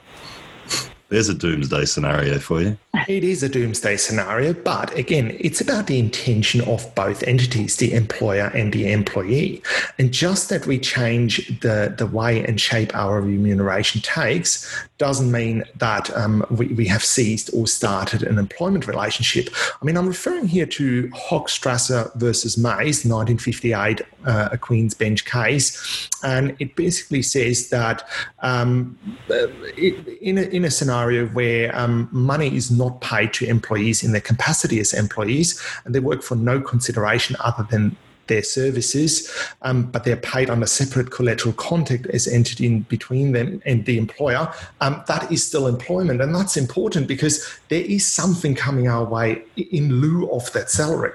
[1.10, 2.78] There's a doomsday scenario for you.
[3.08, 7.94] It is a doomsday scenario, but again, it's about the intention of both entities, the
[7.94, 9.62] employer and the employee.
[10.00, 15.64] And just that we change the, the way and shape our remuneration takes doesn't mean
[15.76, 19.50] that um, we, we have ceased or started an employment relationship.
[19.80, 26.10] I mean, I'm referring here to Hochstrasser versus Mayes, 1958, uh, a Queen's Bench case.
[26.24, 28.08] And it basically says that
[28.40, 28.98] um,
[29.30, 30.95] it, in, a, in a scenario
[31.34, 36.00] where um, money is not paid to employees in their capacity as employees, and they
[36.00, 37.96] work for no consideration other than
[38.28, 39.32] their services,
[39.62, 43.86] um, but they're paid on a separate collateral contact as entered in between them and
[43.86, 46.22] the employer, um, that is still employment.
[46.22, 51.12] And that's important because there is something coming our way in lieu of that salary.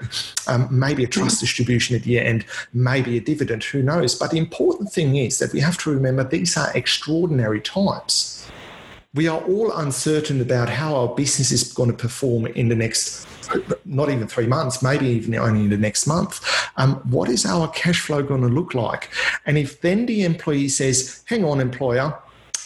[0.46, 4.14] Um, maybe a trust distribution at the end, maybe a dividend, who knows.
[4.14, 8.39] But the important thing is that we have to remember these are extraordinary times
[9.14, 13.26] we are all uncertain about how our business is going to perform in the next
[13.84, 16.40] not even three months, maybe even only in the next month.
[16.76, 19.10] Um, what is our cash flow going to look like?
[19.44, 22.16] And if then the employee says, hang on, employer,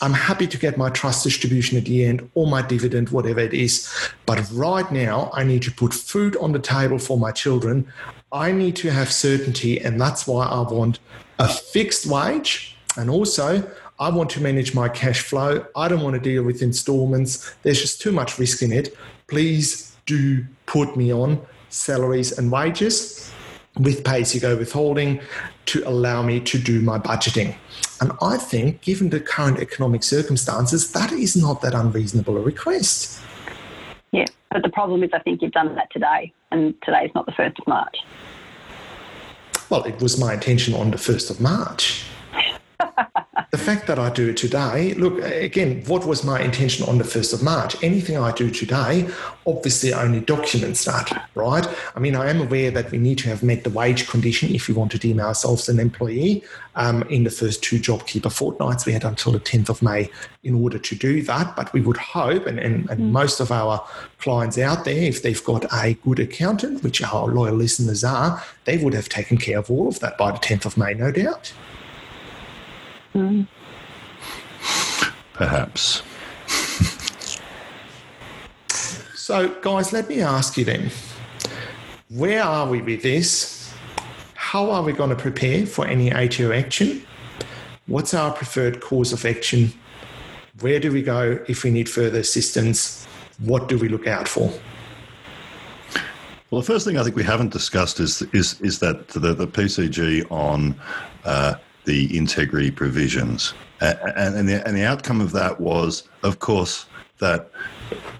[0.03, 3.55] I'm happy to get my trust distribution at the end or my dividend, whatever it
[3.55, 3.91] is.
[4.27, 7.91] But right now, I need to put food on the table for my children.
[8.31, 9.81] I need to have certainty.
[9.81, 10.99] And that's why I want
[11.39, 12.77] a fixed wage.
[12.99, 13.67] And also,
[14.01, 15.65] I want to manage my cash flow.
[15.77, 17.55] I don't want to deal with installments.
[17.63, 18.97] There's just too much risk in it.
[19.29, 23.31] Please do put me on salaries and wages
[23.79, 25.21] with pay as you go withholding
[25.67, 27.57] to allow me to do my budgeting.
[28.01, 33.21] And I think, given the current economic circumstances, that is not that unreasonable a request.
[34.11, 37.27] Yeah, but the problem is, I think you've done that today, and today is not
[37.27, 37.97] the 1st of March.
[39.71, 42.05] Well, it was my intention on the 1st of March.
[43.51, 47.05] the fact that I do it today, look, again, what was my intention on the
[47.05, 47.77] 1st of March?
[47.83, 49.09] Anything I do today
[49.47, 51.67] obviously only documents that, right?
[51.95, 54.69] I mean, I am aware that we need to have met the wage condition if
[54.69, 56.43] we want to deem ourselves an employee.
[56.77, 60.11] Um, in the first two JobKeeper fortnights, we had until the 10th of May
[60.43, 61.55] in order to do that.
[61.55, 63.11] But we would hope, and, and, and mm.
[63.13, 63.87] most of our
[64.19, 68.79] clients out there, if they've got a good accountant, which our loyal listeners are, they
[68.79, 71.53] would have taken care of all of that by the 10th of May, no doubt.
[73.15, 73.47] Mm.
[75.35, 76.03] Perhaps.
[79.15, 80.91] so, guys, let me ask you then
[82.09, 83.73] where are we with this?
[84.35, 87.05] How are we going to prepare for any ATO action?
[87.87, 89.73] What's our preferred course of action?
[90.61, 93.07] Where do we go if we need further assistance?
[93.41, 94.53] What do we look out for?
[96.51, 99.49] Well, the first thing I think we haven't discussed is is is that the, the
[99.49, 100.77] PCG on
[101.25, 103.55] uh, the integrity provisions.
[103.81, 106.87] And, and, the, and the outcome of that was, of course,
[107.19, 107.51] that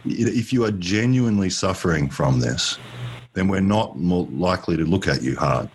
[0.05, 2.79] if you are genuinely suffering from this,
[3.33, 5.69] then we're not more likely to look at you hard.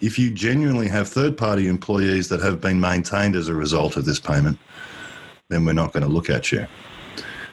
[0.00, 4.04] If you genuinely have third party employees that have been maintained as a result of
[4.04, 4.58] this payment,
[5.48, 6.66] then we're not going to look at you.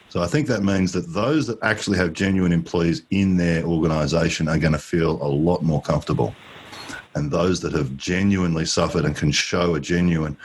[0.10, 4.48] So I think that means that those that actually have genuine employees in their organisation
[4.48, 6.34] are going to feel a lot more comfortable
[7.16, 10.38] and those that have genuinely suffered and can show a genuine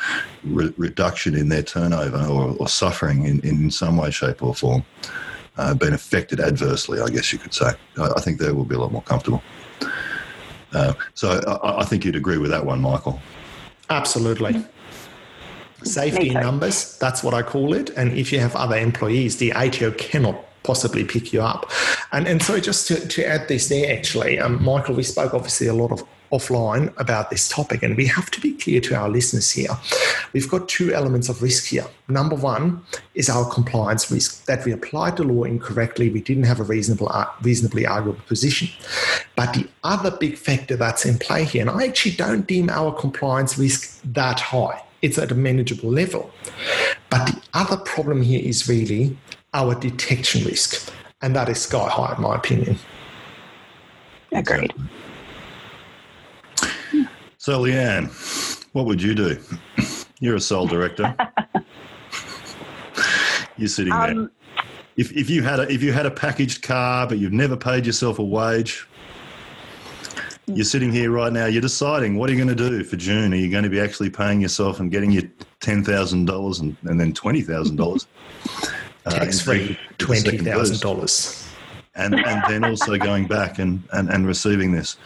[0.44, 4.84] re- reduction in their turnover or, or suffering in, in some way, shape, or form,
[5.58, 7.72] uh, been affected adversely, I guess you could say.
[7.98, 9.42] I, I think they will be a lot more comfortable.
[10.72, 13.20] Uh, so I, I, think you'd agree with that one, Michael.
[13.90, 14.64] Absolutely.
[15.82, 17.90] Safety in numbers, that's what I call it.
[17.90, 21.70] And if you have other employees, the ATO cannot possibly pick you up.
[22.12, 25.66] And, and so just to, to add this there, actually, um, Michael, we spoke obviously
[25.66, 27.82] a lot of offline about this topic.
[27.82, 29.70] And we have to be clear to our listeners here.
[30.32, 31.86] We've got two elements of risk here.
[32.08, 36.10] Number one is our compliance risk that we applied the law incorrectly.
[36.10, 38.68] We didn't have a reasonable, uh, reasonably arguable position.
[39.36, 42.92] But the other big factor that's in play here, and I actually don't deem our
[42.92, 44.82] compliance risk that high.
[45.02, 46.30] It's at a manageable level.
[47.08, 49.16] But the other problem here is really
[49.54, 50.92] our detection risk.
[51.22, 52.78] And that is sky high, in my opinion.
[54.32, 54.72] Agreed.
[54.76, 54.82] So,
[57.48, 58.08] Leanne,
[58.72, 59.38] what would you do?
[60.20, 61.14] You're a sole director.
[63.56, 64.10] You're sitting there.
[64.10, 64.30] Um,
[64.96, 67.86] if, if you had a if you had a packaged car but you've never paid
[67.86, 68.86] yourself a wage,
[70.46, 71.46] you're sitting here right now.
[71.46, 73.32] You're deciding what are you going to do for June.
[73.32, 75.24] Are you going to be actually paying yourself and getting your
[75.60, 78.06] ten thousand dollars and and then twenty thousand dollars
[79.08, 81.39] tax free twenty thousand dollars
[81.94, 84.96] and, and then also going back and, and, and receiving this.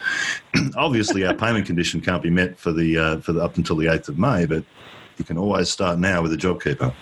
[0.75, 3.87] Obviously, our payment condition can't be met for the uh, for the, up until the
[3.87, 4.63] eighth of May, but
[5.17, 6.93] you can always start now with a JobKeeper.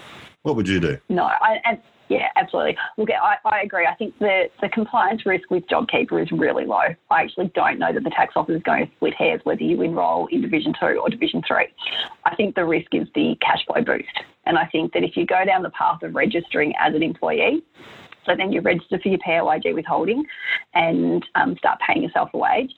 [0.43, 0.97] What would you do?
[1.09, 2.77] No, I, and yeah, absolutely.
[2.97, 3.87] Look, I, I agree.
[3.87, 6.83] I think the, the compliance risk with JobKeeper is really low.
[7.09, 9.81] I actually don't know that the tax office is going to split hairs whether you
[9.81, 11.65] enrol in Division 2 or Division 3.
[12.25, 14.19] I think the risk is the cash flow boost.
[14.45, 17.63] And I think that if you go down the path of registering as an employee,
[18.25, 20.25] so then you register for your PAYG withholding
[20.73, 22.71] and um, start paying yourself a wage.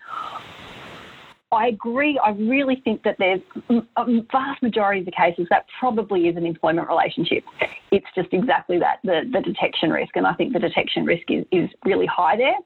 [1.52, 2.20] I agree.
[2.20, 6.46] I really think that there's a vast majority of the cases that probably is an
[6.46, 7.44] employment relationship.
[7.92, 10.16] It's just exactly that, the, the detection risk.
[10.16, 12.58] And I think the detection risk is, is really high there.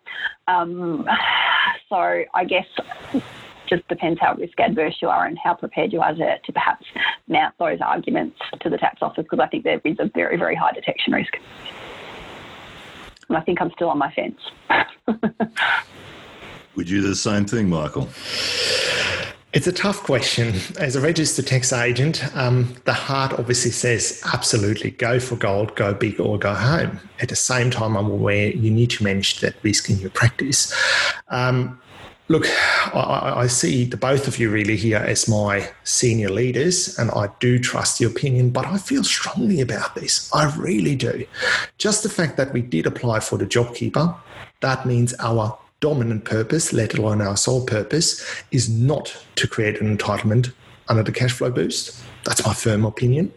[0.47, 1.07] Um,
[1.89, 2.65] so I guess
[3.69, 6.85] just depends how risk adverse you are and how prepared you are to, to perhaps
[7.27, 10.55] mount those arguments to the tax office because I think there is a very, very
[10.55, 11.33] high detection risk
[13.29, 14.39] and I think I'm still on my fence.
[16.75, 18.09] Would you do the same thing, Michael?
[19.51, 20.53] It's a tough question.
[20.77, 25.93] As a registered tax agent, um, the heart obviously says absolutely go for gold, go
[25.93, 26.99] big, or go home.
[27.19, 30.71] At the same time, I'm aware you need to manage that risk in your practice.
[31.29, 31.81] Um,
[32.31, 32.45] Look,
[32.93, 37.29] I, I, see the both of you really here as my senior leaders, and I
[37.39, 40.31] do trust your opinion, but I feel strongly about this.
[40.31, 41.25] I really do.
[41.79, 44.15] Just the fact that we did apply for the JobKeeper,
[44.61, 49.97] that means our dominant purpose, let alone our sole purpose, is not to create an
[49.97, 50.53] entitlement
[50.89, 52.03] under the cash flow boost.
[52.25, 53.31] That's my firm opinion.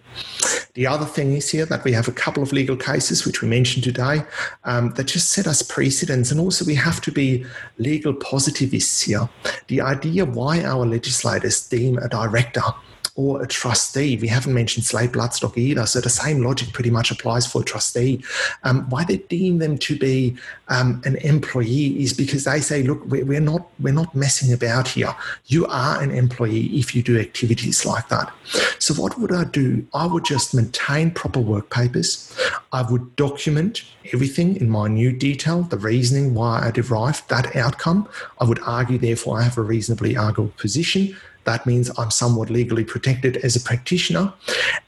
[0.75, 3.49] The other thing is here that we have a couple of legal cases, which we
[3.49, 4.25] mentioned today,
[4.65, 6.31] um, that just set us precedents.
[6.31, 7.45] And also, we have to be
[7.79, 9.29] legal positivists here.
[9.69, 12.63] The idea why our legislators deem a director
[13.15, 14.17] or a trustee.
[14.17, 15.85] We haven't mentioned slave bloodstock either.
[15.85, 18.25] So the same logic pretty much applies for a trustee.
[18.65, 20.37] Um, why they deem them to be
[20.69, 25.15] um, an employee is because they say, look, we're not we're not messing about here.
[25.47, 28.33] You are an employee if you do activities like that.
[28.79, 29.87] So what would I do?
[29.93, 32.35] I would just maintain proper work papers.
[32.73, 33.83] I would document
[34.13, 38.09] everything in minute detail, the reasoning why I derived that outcome.
[38.41, 41.15] I would argue, therefore, I have a reasonably arguable position
[41.45, 44.33] that means I'm somewhat legally protected as a practitioner.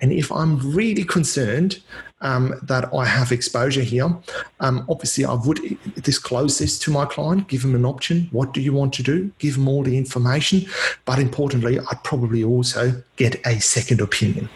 [0.01, 1.83] And if I'm really concerned
[2.21, 4.17] um, that I have exposure here,
[4.61, 5.61] um, obviously I would
[6.03, 8.29] disclose this to my client, give them an option.
[8.31, 9.31] What do you want to do?
[9.39, 10.67] Give them all the information.
[11.05, 14.49] But importantly, I'd probably also get a second opinion.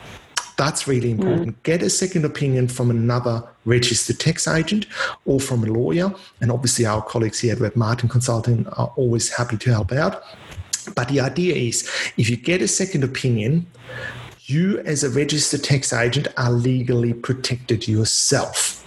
[0.59, 1.57] That's really important.
[1.57, 1.63] Mm.
[1.63, 4.87] Get a second opinion from another registered tax agent
[5.25, 6.13] or from a lawyer.
[6.41, 10.25] And obviously, our colleagues here at Webb Martin Consulting are always happy to help out.
[10.95, 13.67] But the idea is if you get a second opinion,
[14.43, 18.85] you as a registered tax agent are legally protected yourself.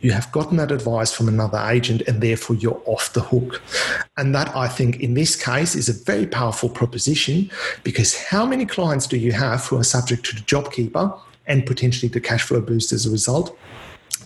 [0.00, 3.62] You have gotten that advice from another agent and therefore you're off the hook.
[4.16, 7.50] And that, I think, in this case is a very powerful proposition
[7.82, 12.08] because how many clients do you have who are subject to the JobKeeper and potentially
[12.08, 13.56] the cash flow boost as a result?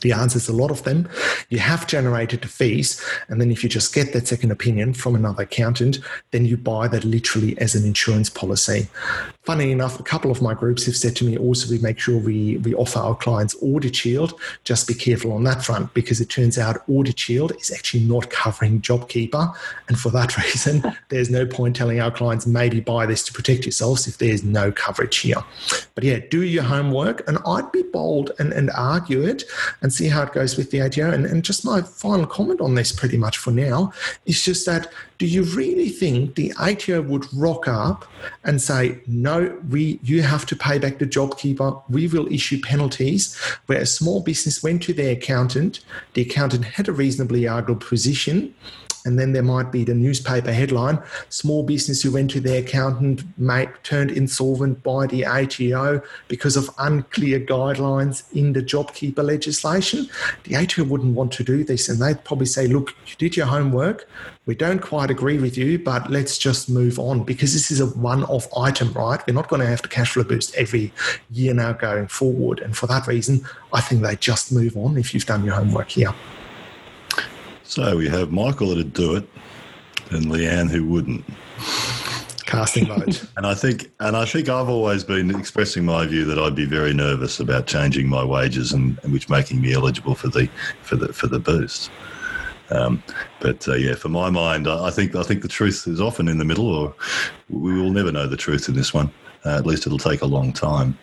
[0.00, 1.08] The answer is a lot of them.
[1.48, 5.14] You have generated the fees, and then if you just get that second opinion from
[5.14, 5.98] another accountant,
[6.30, 8.88] then you buy that literally as an insurance policy.
[9.44, 12.18] Funny enough, a couple of my groups have said to me also we make sure
[12.18, 14.38] we, we offer our clients Audit Shield.
[14.64, 18.28] Just be careful on that front because it turns out Audit Shield is actually not
[18.28, 19.54] covering JobKeeper.
[19.88, 23.64] And for that reason, there's no point telling our clients maybe buy this to protect
[23.64, 25.42] yourselves if there's no coverage here.
[25.94, 27.26] But yeah, do your homework.
[27.26, 29.44] And I'd be bold and, and argue it
[29.80, 31.10] and see how it goes with the ATO.
[31.10, 33.94] And, and just my final comment on this, pretty much for now,
[34.26, 38.06] is just that do you really think the ATO would rock up
[38.42, 39.29] and say, no,
[39.68, 44.20] we you have to pay back the JobKeeper, we will issue penalties, where a small
[44.22, 45.80] business went to their accountant,
[46.14, 48.54] the accountant had a reasonably arguable position,
[49.04, 53.22] and then there might be the newspaper headline small business who went to their accountant
[53.38, 60.08] mate turned insolvent by the ATO because of unclear guidelines in the JobKeeper legislation.
[60.44, 63.46] The ATO wouldn't want to do this and they'd probably say, look, you did your
[63.46, 64.08] homework.
[64.46, 67.86] We don't quite agree with you, but let's just move on because this is a
[67.86, 69.24] one off item, right?
[69.26, 70.92] We're not going to have the cash flow boost every
[71.30, 72.60] year now going forward.
[72.60, 75.90] And for that reason, I think they just move on if you've done your homework
[75.90, 76.14] here.
[77.70, 79.28] So we have Michael that'd do it,
[80.10, 81.24] and Leanne who wouldn't.
[82.44, 83.24] Casting vote.
[83.36, 86.64] and I think, and I think I've always been expressing my view that I'd be
[86.64, 90.50] very nervous about changing my wages, and, and which making me eligible for the
[90.82, 91.92] for the for the boost.
[92.70, 93.04] Um,
[93.38, 96.38] but uh, yeah, for my mind, I think I think the truth is often in
[96.38, 96.92] the middle, or
[97.50, 99.12] we will never know the truth in this one.
[99.46, 100.98] Uh, at least it'll take a long time.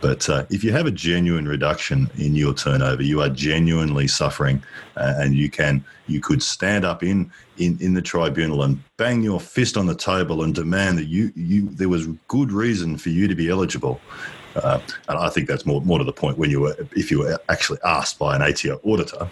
[0.00, 4.62] But uh, if you have a genuine reduction in your turnover, you are genuinely suffering,
[4.96, 9.22] uh, and you can you could stand up in, in in the tribunal and bang
[9.22, 13.08] your fist on the table and demand that you you there was good reason for
[13.08, 14.00] you to be eligible.
[14.54, 17.20] Uh, and I think that's more more to the point when you were if you
[17.20, 19.28] were actually asked by an ATO auditor,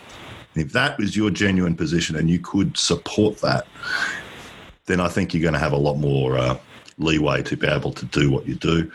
[0.57, 3.67] if that was your genuine position and you could support that,
[4.87, 6.59] then I think you're going to have a lot more uh,
[6.99, 8.91] leeway to be able to do what you do.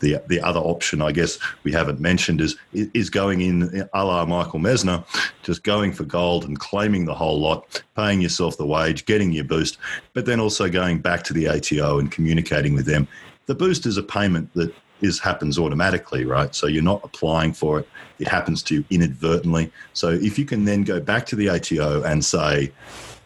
[0.00, 4.24] The, the other option, I guess, we haven't mentioned is is going in a la
[4.26, 5.04] Michael Mesner,
[5.42, 9.44] just going for gold and claiming the whole lot, paying yourself the wage, getting your
[9.44, 9.78] boost,
[10.12, 13.08] but then also going back to the ATO and communicating with them.
[13.46, 16.54] The boost is a payment that is happens automatically, right?
[16.54, 17.88] So you're not applying for it;
[18.18, 19.72] it happens to you inadvertently.
[19.94, 22.72] So if you can then go back to the ATO and say,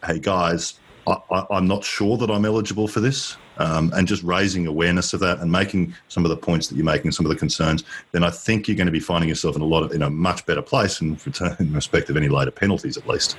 [0.04, 4.66] "Hey guys, I, am not sure that I'm eligible for this um, and just raising
[4.66, 7.36] awareness of that and making some of the points that you're making, some of the
[7.36, 10.02] concerns, then I think you're going to be finding yourself in a lot of in
[10.02, 11.18] a much better place in,
[11.58, 13.36] in respect of any later penalties, at least,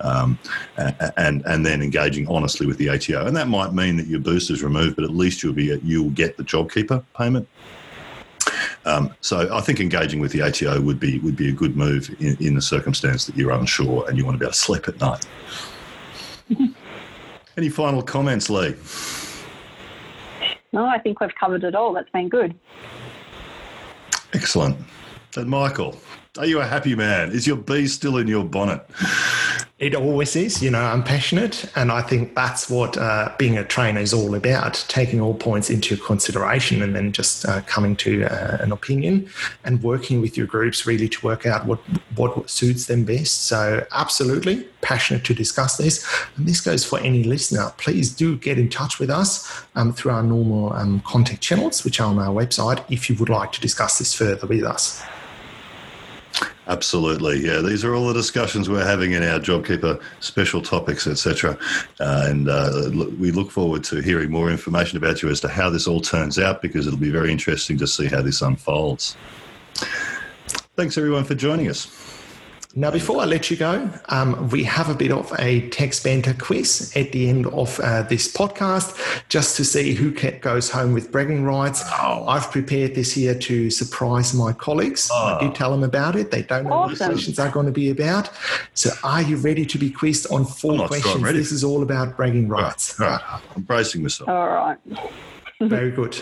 [0.00, 0.38] um,
[1.16, 4.50] and and then engaging honestly with the ATO, and that might mean that your boost
[4.50, 7.48] is removed, but at least you'll be you'll get the JobKeeper payment.
[8.86, 12.14] Um, so I think engaging with the ATO would be would be a good move
[12.20, 14.88] in, in the circumstance that you're unsure and you want to be able to sleep
[14.88, 15.26] at night.
[17.56, 18.74] Any final comments, Lee?
[20.74, 21.92] No, I think we've covered it all.
[21.92, 22.52] That's been good.
[24.32, 24.76] Excellent.
[25.36, 25.96] And Michael,
[26.36, 27.30] are you a happy man?
[27.30, 28.84] Is your bee still in your bonnet?
[29.78, 30.60] It always is.
[30.62, 34.34] You know, I'm passionate, and I think that's what uh, being a trainer is all
[34.34, 39.28] about taking all points into consideration and then just uh, coming to uh, an opinion
[39.62, 41.78] and working with your groups really to work out what,
[42.16, 43.44] what suits them best.
[43.44, 46.04] So, absolutely passionate to discuss this.
[46.36, 47.72] And this goes for any listener.
[47.78, 52.00] Please do get in touch with us um, through our normal um, contact channels, which
[52.00, 55.00] are on our website, if you would like to discuss this further with us.
[56.66, 57.60] Absolutely, yeah.
[57.60, 61.58] These are all the discussions we're having in our JobKeeper special topics, etc.
[62.00, 65.68] Uh, and uh, we look forward to hearing more information about you as to how
[65.68, 69.14] this all turns out, because it'll be very interesting to see how this unfolds.
[70.76, 71.86] Thanks, everyone, for joining us.
[72.76, 76.34] Now, before I let you go, um, we have a bit of a Tax Banter
[76.34, 78.98] quiz at the end of uh, this podcast
[79.28, 81.84] just to see who goes home with bragging rights.
[82.02, 82.26] Oh.
[82.26, 85.08] I've prepared this here to surprise my colleagues.
[85.12, 85.36] Oh.
[85.36, 86.32] I did tell them about it.
[86.32, 86.90] They don't know awesome.
[86.90, 88.30] what the questions are going to be about.
[88.74, 91.20] So, are you ready to be quizzed on four questions?
[91.20, 92.98] Sure this is all about bragging rights.
[92.98, 93.22] All right.
[93.22, 93.42] All right.
[93.54, 94.28] I'm bracing myself.
[94.28, 94.78] All right.
[95.60, 96.20] Very good.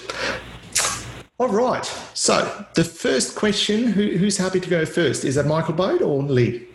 [1.42, 1.84] All right.
[2.14, 5.24] So the first question, who, who's happy to go first?
[5.24, 6.68] Is that Michael Bode or Lee?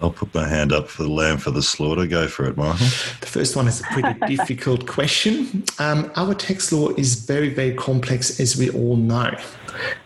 [0.00, 2.06] I'll put my hand up for the lamb for the slaughter.
[2.06, 2.86] Go for it, Michael.
[3.20, 5.64] The first one is a pretty difficult question.
[5.78, 9.30] Um, our tax law is very, very complex, as we all know.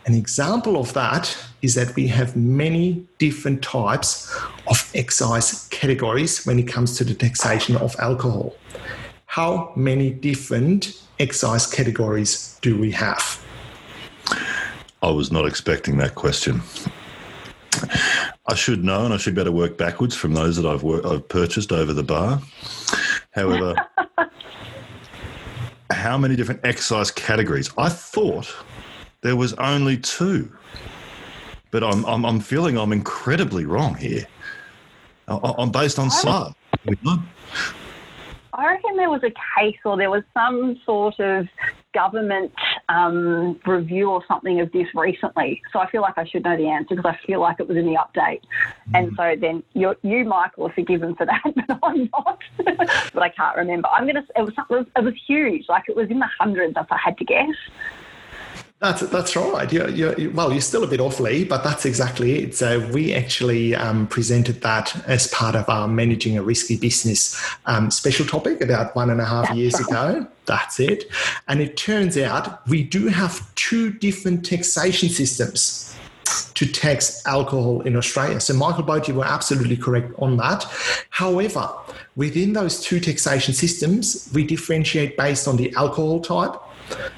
[0.07, 4.37] An example of that is that we have many different types
[4.67, 8.57] of excise categories when it comes to the taxation of alcohol.
[9.27, 13.44] How many different excise categories do we have?
[15.05, 16.63] I was not expecting that question.
[18.47, 21.73] I should know, and I should better work backwards from those that I've I've purchased
[21.73, 22.41] over the bar.
[23.33, 23.75] However,
[25.91, 27.71] how many different excise categories?
[27.77, 28.51] I thought
[29.21, 30.51] there was only two,
[31.71, 34.27] but I'm I'm, I'm feeling I'm incredibly wrong here.
[35.29, 36.55] I, am based on SAR.
[38.55, 41.47] I reckon there was a case or there was some sort of
[41.93, 42.53] government
[42.89, 45.63] um, review or something of this recently.
[45.73, 47.77] So I feel like I should know the answer because I feel like it was
[47.77, 48.43] in the update.
[48.91, 48.95] Mm.
[48.95, 52.39] And so then you, you, Michael, are forgiven for that, but I'm not.
[53.13, 53.89] but I can't remember.
[53.89, 54.27] I'm gonna.
[54.37, 55.69] It was, it was it was huge.
[55.69, 57.57] Like it was in the hundreds, if I had to guess.
[58.81, 59.73] That's that's right.
[59.73, 62.55] You're, you're, well, you're still a bit off, Lee, but that's exactly it.
[62.55, 67.91] So we actually um, presented that as part of our managing a risky business um,
[67.91, 70.17] special topic about one and a half that's years right.
[70.17, 70.27] ago.
[70.47, 71.05] That's it.
[71.49, 75.97] And it turns out we do have two different taxation systems
[76.55, 78.41] to tax alcohol in Australia.
[78.41, 80.65] So, Michael Boat, you were absolutely correct on that.
[81.11, 81.71] However,
[82.17, 86.55] within those two taxation systems, we differentiate based on the alcohol type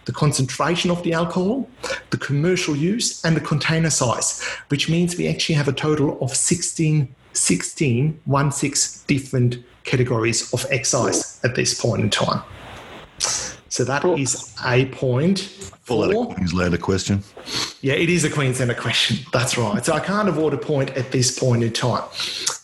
[0.05, 1.69] the concentration of the alcohol,
[2.11, 6.31] the commercial use, and the container size, which means we actually have a total of
[6.31, 12.43] 16, 16, one six different categories of excise at this point in time.
[13.69, 15.41] So that is a point.
[15.83, 17.23] Full out of Queenslander question.
[17.83, 19.19] Yeah, it is a Queenslander question.
[19.33, 19.85] That's right.
[19.85, 22.03] So I can't award a point at this point in time.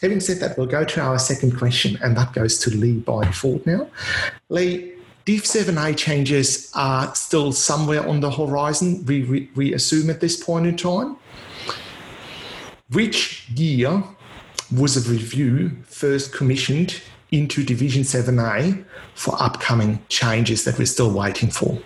[0.01, 3.25] Having said that, we'll go to our second question, and that goes to Lee by
[3.25, 3.89] default now.
[4.49, 4.92] Lee,
[5.25, 10.43] Div 7a changes are still somewhere on the horizon, we, we, we assume at this
[10.43, 11.17] point in time.
[12.91, 14.03] Which year
[14.77, 17.01] was a review first commissioned
[17.31, 21.79] into Division 7a for upcoming changes that we're still waiting for?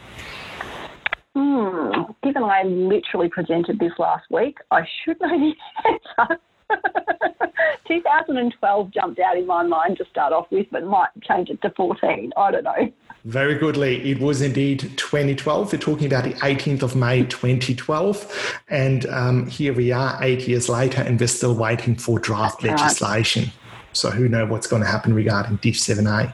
[1.35, 2.05] Hmm.
[2.23, 6.41] Given I literally presented this last week, I should know the answer.
[7.87, 11.71] 2012 jumped out in my mind to start off with, but might change it to
[11.77, 12.33] 14.
[12.37, 12.93] I don't know.
[13.27, 14.09] Very goodly.
[14.09, 15.73] It was indeed 2012.
[15.73, 18.61] We're talking about the 18th of May 2012.
[18.69, 22.81] And um, here we are eight years later, and we're still waiting for draft That's
[22.81, 23.43] legislation.
[23.43, 23.53] Right.
[23.95, 26.33] So who knows what's going to happen regarding Div 7a.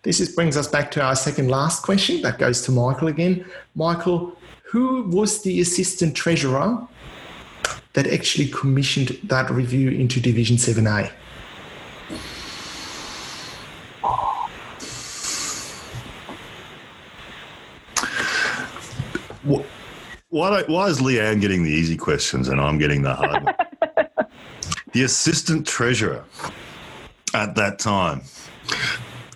[0.00, 2.22] This is, brings us back to our second last question.
[2.22, 3.44] That goes to Michael again.
[3.74, 6.88] Michael, who was the assistant treasurer
[7.92, 11.12] that actually commissioned that review into Division 7a?
[19.44, 23.54] Why, why is Leanne getting the easy questions and I'm getting the hard one?
[24.92, 26.24] the assistant treasurer
[27.34, 28.22] at that time.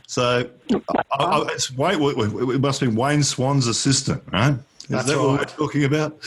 [0.06, 0.48] So
[0.90, 4.54] I, I, it's Wayne, it must be Wayne Swan's assistant, right?
[4.54, 5.22] Is That's that right.
[5.22, 6.20] what we're talking about?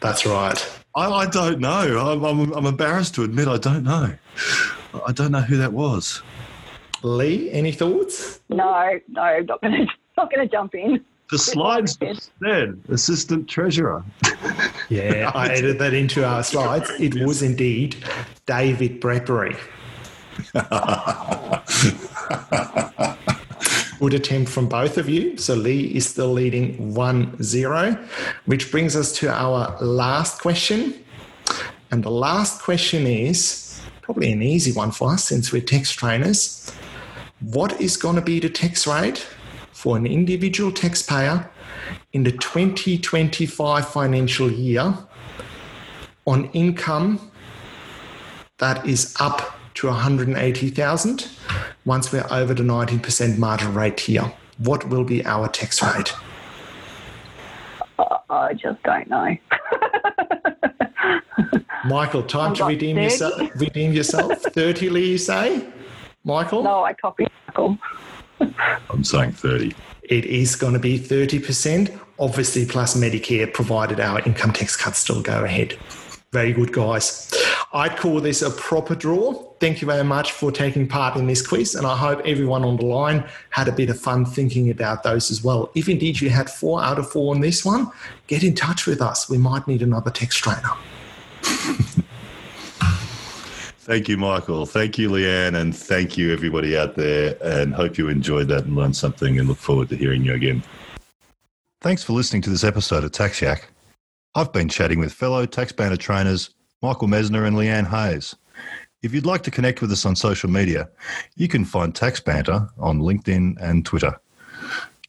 [0.00, 0.80] That's right.
[0.94, 1.98] I, I don't know.
[1.98, 4.14] I'm, I'm, I'm embarrassed to admit I don't know.
[5.06, 6.22] I don't know who that was.
[7.02, 8.40] Lee, any thoughts?
[8.48, 9.86] No, no, not going to
[10.16, 11.04] not going to jump in.
[11.32, 11.98] The slides
[12.42, 14.04] said assistant treasurer.
[14.90, 16.90] yeah, I added that into our slides.
[17.00, 17.96] It was indeed
[18.44, 19.56] David Bradbury.
[23.98, 25.38] Good attempt from both of you.
[25.38, 27.96] So Lee is still leading 1 0,
[28.44, 31.02] which brings us to our last question.
[31.90, 36.70] And the last question is probably an easy one for us since we're tax trainers.
[37.40, 39.26] What is going to be the tax rate
[39.82, 41.50] for an individual taxpayer
[42.12, 44.96] in the 2025 financial year
[46.24, 47.32] on income
[48.58, 51.28] that is up to 180,000
[51.84, 54.32] once we're over the 19% margin rate here?
[54.58, 56.14] What will be our tax rate?
[58.30, 59.36] I just don't know.
[61.86, 63.04] Michael, time to redeem 30.
[63.04, 63.50] yourself.
[63.56, 64.42] Redeem yourself.
[64.42, 65.66] 30, you say?
[66.22, 66.62] Michael?
[66.62, 67.78] no, I copied Michael.
[68.90, 69.74] I'm saying 30.
[70.02, 75.22] It is going to be 30%, obviously, plus Medicare, provided our income tax cuts still
[75.22, 75.78] go ahead.
[76.32, 77.32] Very good, guys.
[77.74, 79.32] I'd call this a proper draw.
[79.60, 82.76] Thank you very much for taking part in this quiz, and I hope everyone on
[82.76, 85.70] the line had a bit of fun thinking about those as well.
[85.74, 87.90] If indeed you had four out of four on this one,
[88.26, 89.28] get in touch with us.
[89.28, 90.70] We might need another tax trainer.
[93.92, 94.64] Thank you, Michael.
[94.64, 95.54] Thank you, Leanne.
[95.54, 97.36] And thank you, everybody out there.
[97.42, 100.62] And hope you enjoyed that and learned something and look forward to hearing you again.
[101.82, 103.68] Thanks for listening to this episode of Tax Yak.
[104.34, 108.34] I've been chatting with fellow Tax Banter trainers Michael Mesner and Leanne Hayes.
[109.02, 110.88] If you'd like to connect with us on social media,
[111.36, 114.18] you can find Tax Banter on LinkedIn and Twitter.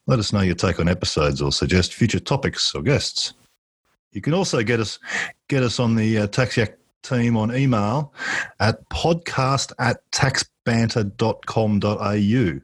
[0.07, 3.33] Let us know your take on episodes or suggest future topics or guests.
[4.11, 4.99] You can also get us
[5.47, 8.11] get us on the uh, Tax Yak team on email
[8.59, 12.59] at podcast at taxbanter.com.au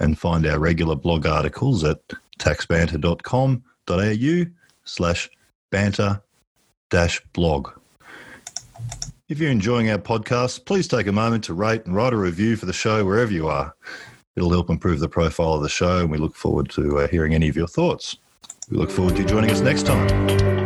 [0.00, 2.00] and find our regular blog articles at
[2.38, 4.50] taxbanter.com.au
[4.84, 5.30] slash
[5.70, 6.20] banter
[6.90, 7.70] dash blog.
[9.28, 12.56] If you're enjoying our podcast, please take a moment to rate and write a review
[12.56, 13.74] for the show wherever you are.
[14.36, 17.34] It'll help improve the profile of the show, and we look forward to uh, hearing
[17.34, 18.16] any of your thoughts.
[18.70, 20.57] We look forward to you joining us next time.